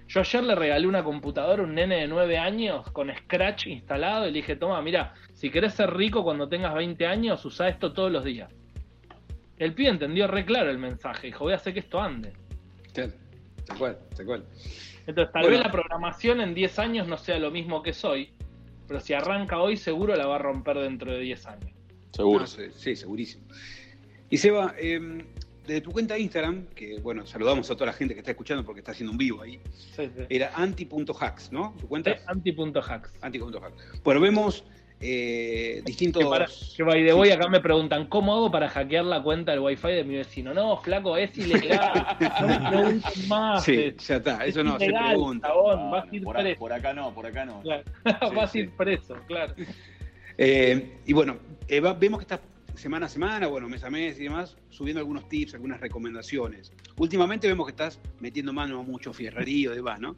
[0.08, 4.26] Yo ayer le regalé una computadora a un nene de 9 años con Scratch instalado
[4.26, 7.91] y le dije, toma, mira, si querés ser rico cuando tengas 20 años, usa esto
[7.91, 8.50] todos los días.
[9.58, 12.32] El pibe entendió re claro el mensaje, dijo, voy a hacer que esto ande.
[12.93, 14.45] Tal cual, tal cual.
[15.08, 18.30] Entonces, tal vez la programación en 10 años no sea lo mismo que soy,
[18.88, 21.72] pero si arranca hoy, seguro la va a romper dentro de 10 años.
[22.12, 22.48] Seguro.
[22.48, 23.46] sí, segurísimo.
[24.30, 25.24] Y Seba, eh,
[25.68, 28.64] de tu cuenta de Instagram, que bueno, saludamos a toda la gente que está escuchando
[28.64, 29.60] porque está haciendo un vivo ahí,
[30.30, 31.76] era anti.hacks, ¿no?
[31.80, 32.16] ¿Tu cuenta?
[32.26, 33.14] anti.hacks.
[33.22, 34.04] Anti.hacks.
[34.04, 34.64] Bueno, vemos
[35.00, 36.24] eh, distintos.
[36.24, 39.52] Que, para, que by the way, acá me preguntan, ¿cómo hago para hackear la cuenta
[39.52, 40.54] del wifi de mi vecino?
[40.54, 42.18] No, flaco, es ilegal.
[42.41, 43.64] no me pregunten más.
[43.64, 45.50] Sí, ya está, eso no se pregunta.
[45.54, 46.60] vas a ir por, preso.
[46.60, 47.62] por acá no, por acá no.
[48.36, 49.54] vas a ir preso, claro.
[50.38, 51.38] Eh, y bueno,
[51.68, 52.41] eh, vemos que estás
[52.76, 56.72] semana a semana, bueno, mes a mes y demás, subiendo algunos tips, algunas recomendaciones.
[56.98, 60.16] Últimamente vemos que estás metiendo mano a mucho fierrerío y demás, ¿no?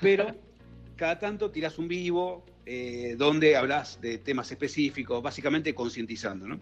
[0.00, 0.26] Pero
[1.00, 6.46] cada tanto tiras un vivo, eh, donde hablas de temas específicos, básicamente concientizando.
[6.46, 6.60] ¿no?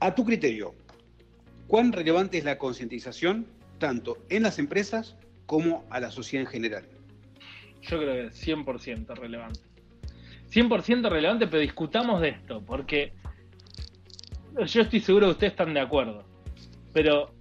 [0.00, 0.74] A tu criterio,
[1.68, 3.46] ¿cuán relevante es la concientización
[3.78, 5.14] tanto en las empresas
[5.46, 6.88] como a la sociedad en general?
[7.82, 9.60] Yo creo que es 100% relevante.
[10.50, 13.12] 100% relevante, pero discutamos de esto, porque
[14.66, 16.24] yo estoy seguro que ustedes están de acuerdo.
[16.92, 17.32] Pero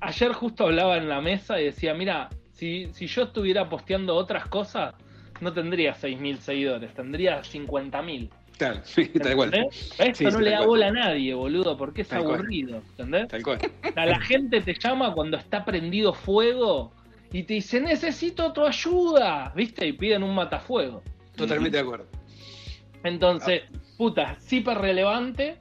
[0.00, 4.46] ayer justo hablaba en la mesa y decía, mira, si, si yo estuviera posteando otras
[4.46, 4.96] cosas,
[5.40, 8.30] no tendría 6.000 seguidores, tendría 50.000.
[8.58, 9.68] Claro, sí, tal cual.
[9.98, 13.28] Esto no le da bola a nadie, boludo, porque es aburrido, ¿entendés?
[13.28, 13.58] Tal cual.
[13.94, 16.92] la gente te llama cuando está prendido fuego
[17.32, 19.86] y te dice, necesito tu ayuda, ¿viste?
[19.86, 21.02] Y piden un matafuego.
[21.36, 22.06] Totalmente de acuerdo.
[23.02, 23.62] Entonces,
[23.96, 25.56] puta, súper relevante,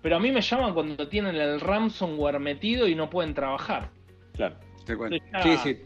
[0.00, 3.90] pero a mí me llaman cuando tienen el ransomware metido y no pueden trabajar.
[4.34, 4.56] Claro.
[4.86, 5.16] Te cuento.
[5.32, 5.42] Ya.
[5.42, 5.78] Sí, sí,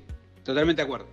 [0.44, 1.08] totalmente de acuerdo.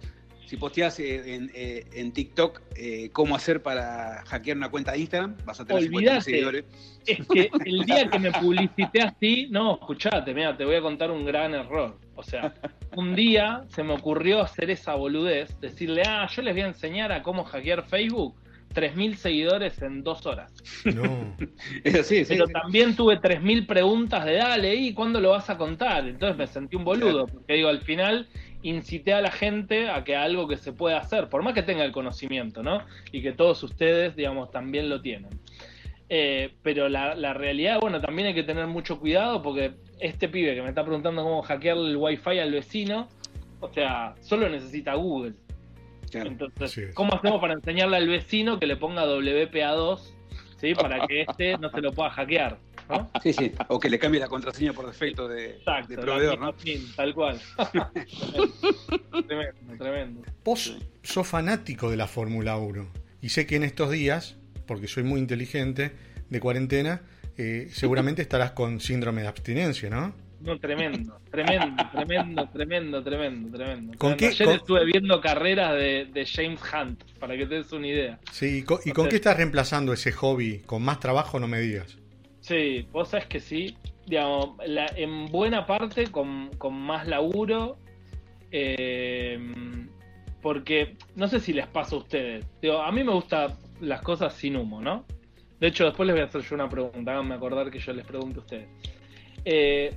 [0.45, 4.99] Si posteas eh, en, eh, en TikTok eh, cómo hacer para hackear una cuenta de
[4.99, 6.21] Instagram, vas a tener 50.000 Olvídate.
[6.21, 6.65] seguidores.
[7.05, 11.11] Es que el día que me publicité así, no, escuchate, mira, te voy a contar
[11.11, 11.97] un gran error.
[12.15, 12.53] O sea,
[12.95, 17.11] un día se me ocurrió hacer esa boludez, decirle, ah, yo les voy a enseñar
[17.11, 18.35] a cómo hackear Facebook.
[18.73, 20.53] 3.000 seguidores en dos horas.
[20.83, 21.35] No.
[21.83, 22.33] Es así, sí.
[22.33, 22.53] Pero sí.
[22.53, 26.05] también tuve 3.000 preguntas de dale, ¿y cuándo lo vas a contar?
[26.07, 28.27] Entonces me sentí un boludo, porque digo, al final
[28.69, 31.85] incité a la gente a que algo que se pueda hacer, por más que tenga
[31.85, 32.81] el conocimiento, ¿no?
[33.11, 35.29] Y que todos ustedes, digamos, también lo tienen.
[36.09, 40.55] Eh, pero la, la realidad, bueno, también hay que tener mucho cuidado porque este pibe
[40.55, 43.07] que me está preguntando cómo hackear el wifi al vecino,
[43.59, 45.33] o sea, solo necesita Google.
[46.11, 46.29] Claro.
[46.29, 46.93] Entonces.
[46.93, 49.99] ¿cómo hacemos para enseñarle al vecino que le ponga WPA2
[50.57, 50.75] ¿sí?
[50.75, 52.57] para que este no se lo pueda hackear?
[52.89, 53.09] ¿No?
[53.23, 53.51] Sí, sí.
[53.69, 56.53] O que le cambie la contraseña por defecto de, Exacto, de proveedor, ¿no?
[56.55, 57.39] pin, tal cual.
[59.27, 60.21] tremendo, tremendo.
[60.43, 62.87] Vos sos fanático de la Fórmula 1
[63.21, 65.91] y sé que en estos días, porque soy muy inteligente,
[66.29, 67.01] de cuarentena,
[67.37, 70.13] eh, seguramente estarás con síndrome de abstinencia, ¿no?
[70.41, 73.97] No, tremendo, tremendo, tremendo, tremendo, tremendo, tremendo.
[73.97, 77.71] ¿Con qué- Ayer con- estuve viendo carreras de, de James Hunt, para que te des
[77.71, 78.19] una idea.
[78.31, 80.59] Sí, ¿y con, y con qué estás reemplazando ese hobby?
[80.65, 81.39] ¿Con más trabajo?
[81.39, 81.97] No me digas.
[82.47, 83.75] Sí, vos sabés que sí.
[84.05, 87.77] Digamos, la- en buena parte con, con más laburo.
[88.51, 89.39] eh,
[90.41, 92.45] porque no sé si les pasa a ustedes.
[92.61, 95.03] Digo, a mí me gustan las cosas sin humo, ¿no?
[95.59, 97.11] De hecho, después les voy a hacer yo una pregunta.
[97.11, 98.67] Háganme acordar que yo les pregunto a ustedes.
[99.43, 99.95] Eh,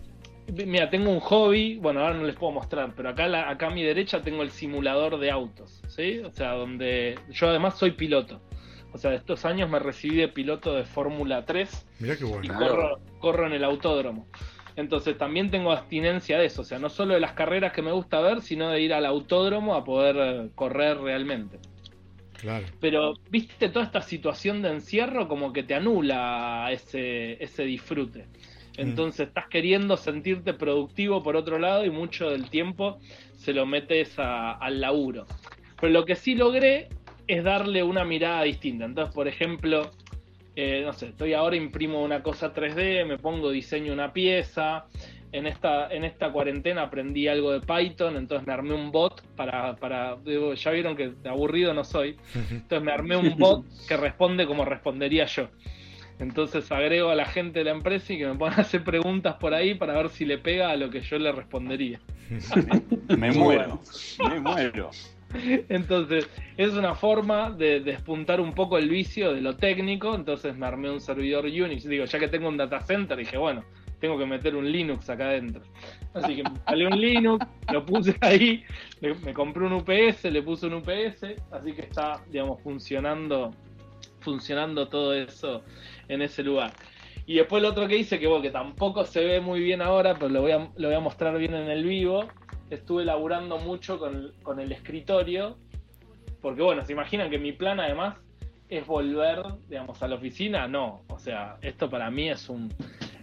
[0.66, 1.76] mira, tengo un hobby.
[1.76, 4.50] Bueno, ahora no les puedo mostrar, pero acá, la- acá a mi derecha tengo el
[4.50, 5.82] simulador de autos.
[5.88, 6.20] ¿Sí?
[6.20, 8.40] O sea, donde yo además soy piloto.
[8.92, 12.28] O sea, de estos años me recibí de piloto de Fórmula 3 Mirá qué y
[12.28, 12.42] bueno.
[12.42, 12.66] Claro.
[12.74, 14.26] corro, corro en el autódromo.
[14.76, 17.90] Entonces también tengo abstinencia de eso, o sea, no solo de las carreras que me
[17.92, 21.58] gusta ver, sino de ir al autódromo a poder eh, correr realmente.
[22.40, 22.66] Claro.
[22.80, 28.26] Pero, viste, toda esta situación de encierro como que te anula ese, ese disfrute.
[28.76, 33.00] Entonces estás queriendo sentirte productivo por otro lado y mucho del tiempo
[33.36, 35.26] se lo metes a- al laburo.
[35.80, 36.88] Pero lo que sí logré
[37.28, 38.86] es darle una mirada distinta.
[38.86, 39.90] Entonces, por ejemplo,
[40.56, 44.86] eh, no sé, estoy ahora imprimo una cosa 3D, me pongo diseño una pieza.
[45.30, 49.76] En esta, en esta cuarentena aprendí algo de Python, entonces me armé un bot para,
[49.76, 52.16] para digo, ya vieron que aburrido no soy,
[52.50, 55.48] entonces me armé un bot que responde como respondería yo.
[56.18, 59.36] Entonces agrego a la gente de la empresa y que me pongan a hacer preguntas
[59.36, 62.00] por ahí para ver si le pega a lo que yo le respondería.
[63.16, 63.80] Me muero.
[64.28, 64.90] Me muero.
[65.68, 70.14] Entonces, es una forma de despuntar un poco el vicio de lo técnico.
[70.14, 71.84] Entonces me armé un servidor Unix.
[71.84, 73.64] Digo, ya que tengo un data center, dije, bueno,
[74.00, 75.62] tengo que meter un Linux acá adentro.
[76.14, 78.64] Así que instalé un Linux, lo puse ahí,
[79.00, 83.52] me compré un UPS, le puse un UPS, así que está, digamos, funcionando,
[84.20, 85.62] funcionando todo eso
[86.08, 86.72] en ese lugar.
[87.28, 90.14] Y después lo otro que hice, que, bueno, que tampoco se ve muy bien ahora,
[90.14, 92.26] pero lo voy a, lo voy a mostrar bien en el vivo,
[92.70, 95.58] estuve laburando mucho con, el- con el escritorio,
[96.40, 98.16] porque bueno, se imaginan que mi plan además
[98.70, 102.72] es volver, digamos, a la oficina, no, o sea, esto para mí es un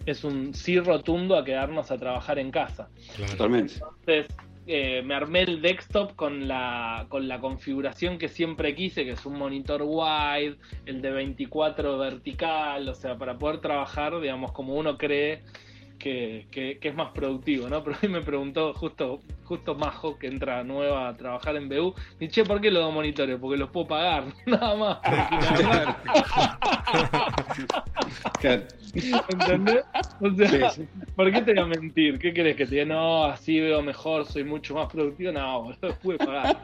[0.06, 2.90] es un sí rotundo a quedarnos a trabajar en casa.
[3.16, 3.32] Claro.
[3.32, 3.74] Totalmente.
[3.74, 4.28] Entonces,
[4.68, 9.26] eh, me armé el desktop con la, con la configuración que siempre quise, que es
[9.26, 14.98] un monitor wide, el de 24 vertical, o sea, para poder trabajar, digamos, como uno
[14.98, 15.44] cree
[16.00, 17.84] que, que- que es más productivo, ¿no?
[17.84, 22.28] Pero hoy me preguntó justo, justo Majo, que entra nueva a trabajar en BU, y
[22.28, 23.38] che, ¿por qué los dos monitores?
[23.40, 24.98] Porque los puedo pagar, nada más.
[29.30, 29.84] ¿Entendés?
[30.22, 30.88] O sea, Sí, sí.
[31.16, 32.20] ¿por qué te voy a mentir?
[32.20, 32.86] ¿Qué querés que te diga?
[32.86, 35.32] No, así veo mejor, soy mucho más productivo.
[35.32, 36.58] No, boludo, pude pagar.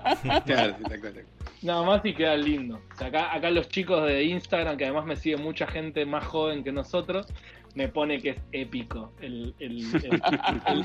[0.46, 1.20] Claro, sí.
[1.64, 2.82] Nada más y queda lindo.
[2.94, 6.26] O sea, acá, acá los chicos de Instagram, que además me sigue mucha gente más
[6.26, 7.28] joven que nosotros,
[7.76, 10.22] me pone que es épico el, el, el-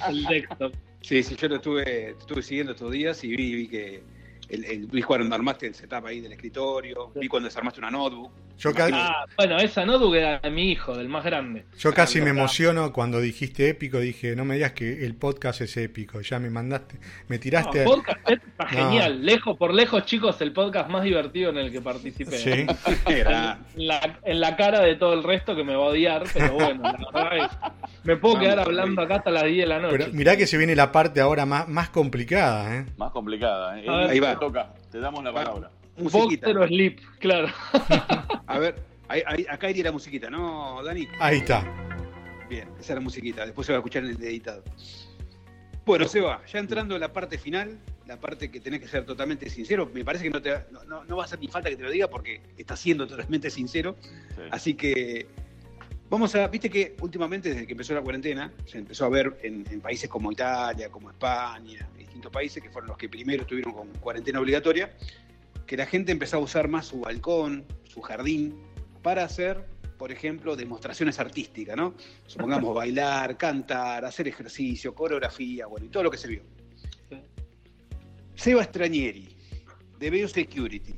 [0.08, 0.72] el- desktop.
[1.00, 4.02] Sí, sí, yo lo estuve, estuve siguiendo estos días y vi, vi que
[4.48, 8.30] el, el- vi cuando armaste el setup ahí del escritorio, vi cuando desarmaste una notebook.
[8.58, 11.66] Yo, Ah, bueno, esa no duque era de mi hijo, del más grande.
[11.78, 13.98] yo casi me emociono cuando dijiste épico.
[14.00, 16.20] Dije, no me digas que el podcast es épico.
[16.22, 16.98] Ya me mandaste,
[17.28, 17.84] me No, tiraste.
[17.84, 18.68] podcast está No.
[18.70, 19.24] genial.
[19.26, 22.38] Lejos por lejos, chicos, el podcast más divertido en el que participé.
[22.38, 22.66] Sí.
[23.76, 26.54] En la, en la cara de todo el resto que me va a odiar, pero
[26.54, 27.72] bueno, la verdad es
[28.04, 29.96] me puedo quedar hablando acá hasta las 10 de la noche.
[29.98, 32.86] Pero mirá que se viene la parte ahora más, más complicada, ¿eh?
[32.96, 33.78] Más complicada.
[33.78, 33.84] ¿eh?
[33.88, 34.34] Ahí va.
[34.34, 35.70] Te toca, te damos la palabra.
[35.98, 36.46] Musiquita.
[36.46, 37.48] Boxer o sleep, claro.
[38.46, 38.76] A ver,
[39.08, 41.08] ahí- ahí- acá iría la musiquita, ¿no, Dani?
[41.18, 41.64] Ahí está.
[42.48, 43.44] Bien, esa es la musiquita.
[43.44, 44.62] Después se va a escuchar en el editado.
[45.84, 49.48] Bueno, Seba, ya entrando a la parte final, la parte que tenés que ser totalmente
[49.48, 51.68] sincero, me parece que no, te, va- no, no- no va a hacer ni falta
[51.70, 53.96] que te lo diga porque estás siendo totalmente sincero.
[54.02, 54.42] Sí.
[54.50, 55.26] Así que
[56.10, 59.64] vamos a, viste que últimamente desde que empezó la cuarentena, se empezó a ver en,
[59.70, 63.88] en países como Italia, como España, distintos países que fueron los que primero estuvieron con
[64.00, 64.92] cuarentena obligatoria,
[65.66, 68.54] que la gente empezó a usar más su balcón, su jardín,
[69.02, 69.64] para hacer,
[69.98, 71.94] por ejemplo, demostraciones artísticas, ¿no?
[72.26, 76.42] Supongamos bailar, cantar, hacer ejercicio, coreografía, bueno, y todo lo que se vio.
[77.10, 77.16] Sí.
[78.34, 79.28] Seba Stranieri,
[79.98, 80.94] de Biosecurity.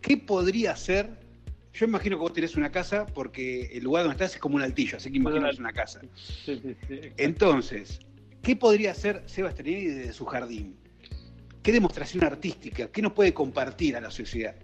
[0.00, 1.08] ¿Qué podría hacer?
[1.72, 4.62] Yo imagino que vos tenés una casa porque el lugar donde estás es como un
[4.62, 6.00] altillo, así que imagino que es una casa.
[7.18, 8.00] Entonces,
[8.42, 10.76] ¿qué podría hacer Seba Stranieri desde su jardín?
[11.66, 12.86] ¿Qué demostración artística?
[12.92, 14.54] ¿Qué nos puede compartir a la sociedad?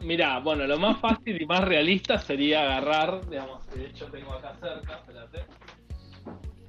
[0.00, 4.54] Mirá, bueno, lo más fácil y más realista sería agarrar, digamos, de hecho tengo acá
[4.58, 5.40] cerca, espérate.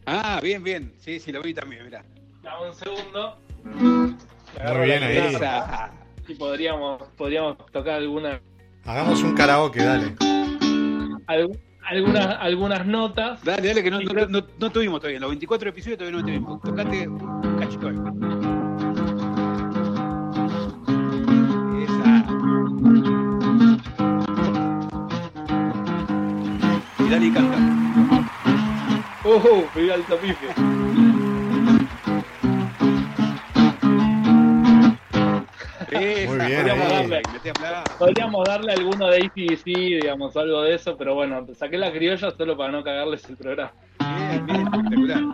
[0.06, 0.92] Ah, bien, bien.
[0.98, 2.04] Sí, sí, lo vi también, mirá.
[2.44, 3.38] Dame un segundo.
[3.64, 5.18] Muy bien ahí.
[5.18, 5.92] Esa.
[6.28, 8.42] Y podríamos, podríamos tocar alguna,
[8.84, 10.14] Hagamos un karaoke, dale.
[11.28, 11.58] algu-
[11.90, 13.42] algunas, algunas notas.
[13.46, 15.22] Dale, dale, que no, no, no- no tuvimos todavía.
[15.22, 16.62] Los 24 episodios todavía no tuvimos.
[16.64, 17.88] Tocate un cachito
[27.10, 27.58] Y dale y canta.
[29.26, 29.64] ¡Uh!
[29.76, 30.48] Me alto pife.
[35.92, 36.30] Esa.
[36.30, 37.22] Muy bien, Podríamos darle.
[37.98, 42.56] Podríamos darle alguno de ACDC, digamos, algo de eso, pero bueno, saqué la criolla solo
[42.56, 43.74] para no cagarles el programa.
[44.00, 44.68] Bien, bien,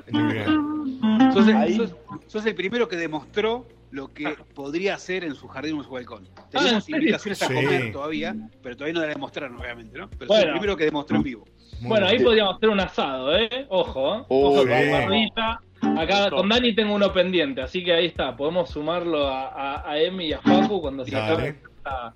[0.08, 1.34] espectacular.
[1.34, 1.96] Sos el, sos-
[2.28, 5.90] sos el primero que demostró lo que podría hacer en su jardín o en su
[5.92, 6.28] balcón.
[6.52, 6.98] Tenemos ¿en serio?
[7.00, 7.54] invitaciones a Sí.
[7.54, 10.10] comer todavía, pero todavía no la demostraron, obviamente, ¿no?
[10.10, 10.46] Pero sos Bueno.
[10.46, 11.46] el primero que demostró en vivo.
[11.80, 13.66] Muy Bueno, ahí podríamos hacer un asado, ¿eh?
[13.70, 14.24] Ojo, ¿eh?
[14.30, 15.60] Oh, Ojo con parrilla.
[15.98, 18.36] Acá con Dani tengo uno pendiente, así que ahí está.
[18.36, 21.34] Podemos sumarlo a, a, a Emi y a Facu cuando se Dale.
[21.34, 22.14] acabe esta-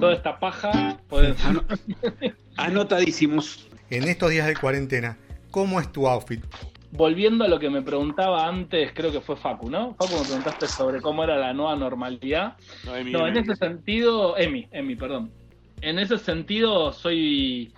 [0.00, 0.96] toda esta paja.
[1.44, 1.64] Ano-
[2.56, 3.68] Anotadísimos.
[3.90, 5.18] En estos días de cuarentena,
[5.50, 6.42] ¿cómo es tu outfit?
[6.92, 9.94] Volviendo a lo que me preguntaba antes, creo que fue Facu, ¿no?
[9.94, 12.54] Facu me preguntaste sobre cómo era la nueva normalidad.
[12.86, 15.30] No, Emi, No, en ese sentido, Emi, Emi, perdón.
[15.82, 17.72] En ese sentido, soy,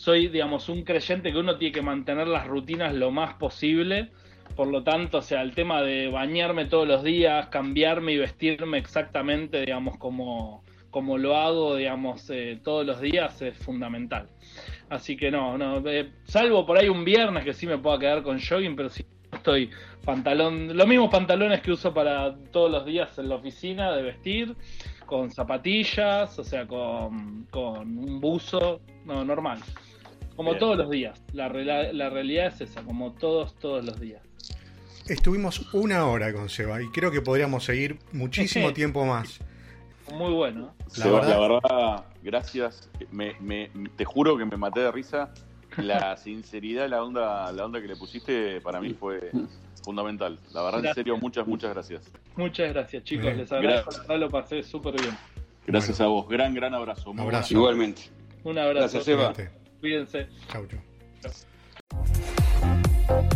[0.00, 4.08] soy, digamos, un creyente que uno tiene que mantener las rutinas lo más posible.
[4.56, 8.78] Por lo tanto, o sea, el tema de bañarme todos los días, cambiarme y vestirme
[8.78, 14.26] exactamente, digamos, como, como lo hago, digamos, eh, todos los días es fundamental.
[14.88, 18.22] Así que no, no, eh, salvo por ahí un viernes que sí me pueda quedar
[18.22, 19.68] con jogging, pero si estoy
[20.02, 24.56] pantalón, los mismos pantalones que uso para todos los días en la oficina de vestir,
[25.04, 29.58] con zapatillas, o sea, con, con un buzo, no, normal.
[30.40, 30.60] Como Bien.
[30.60, 31.22] todos los días.
[31.34, 34.22] La, realidad es esa, como todos, todos los días.
[35.06, 39.38] Estuvimos una hora con Seba y creo que podríamos seguir muchísimo tiempo más.
[40.14, 40.72] Muy bueno.
[40.96, 42.88] La Seba, verdad- la verdad, gracias.
[43.10, 45.30] Me, me- te juro que me maté de risa.
[45.76, 49.30] La sinceridad, la onda, la onda que le pusiste para mí fue
[49.84, 50.38] fundamental.
[50.54, 52.10] La verdad, en serio, muchas, muchas gracias.
[52.34, 53.26] Muchas gracias, chicos.
[53.26, 53.36] Bien.
[53.36, 53.90] Les agradezco.
[53.90, 54.08] Gracias.
[54.08, 55.14] La verdad lo pasé súper bien.
[55.66, 56.26] Gracias a vos.
[56.30, 57.12] Gran, gran abrazo.
[57.12, 57.52] Muy Abrazo.
[57.52, 58.04] Igualmente.
[58.42, 58.78] Un abrazo.
[58.78, 59.34] Gracias, Seba.
[59.80, 60.28] Cuídense.
[60.52, 60.78] Chau, chau.
[63.10, 63.30] Now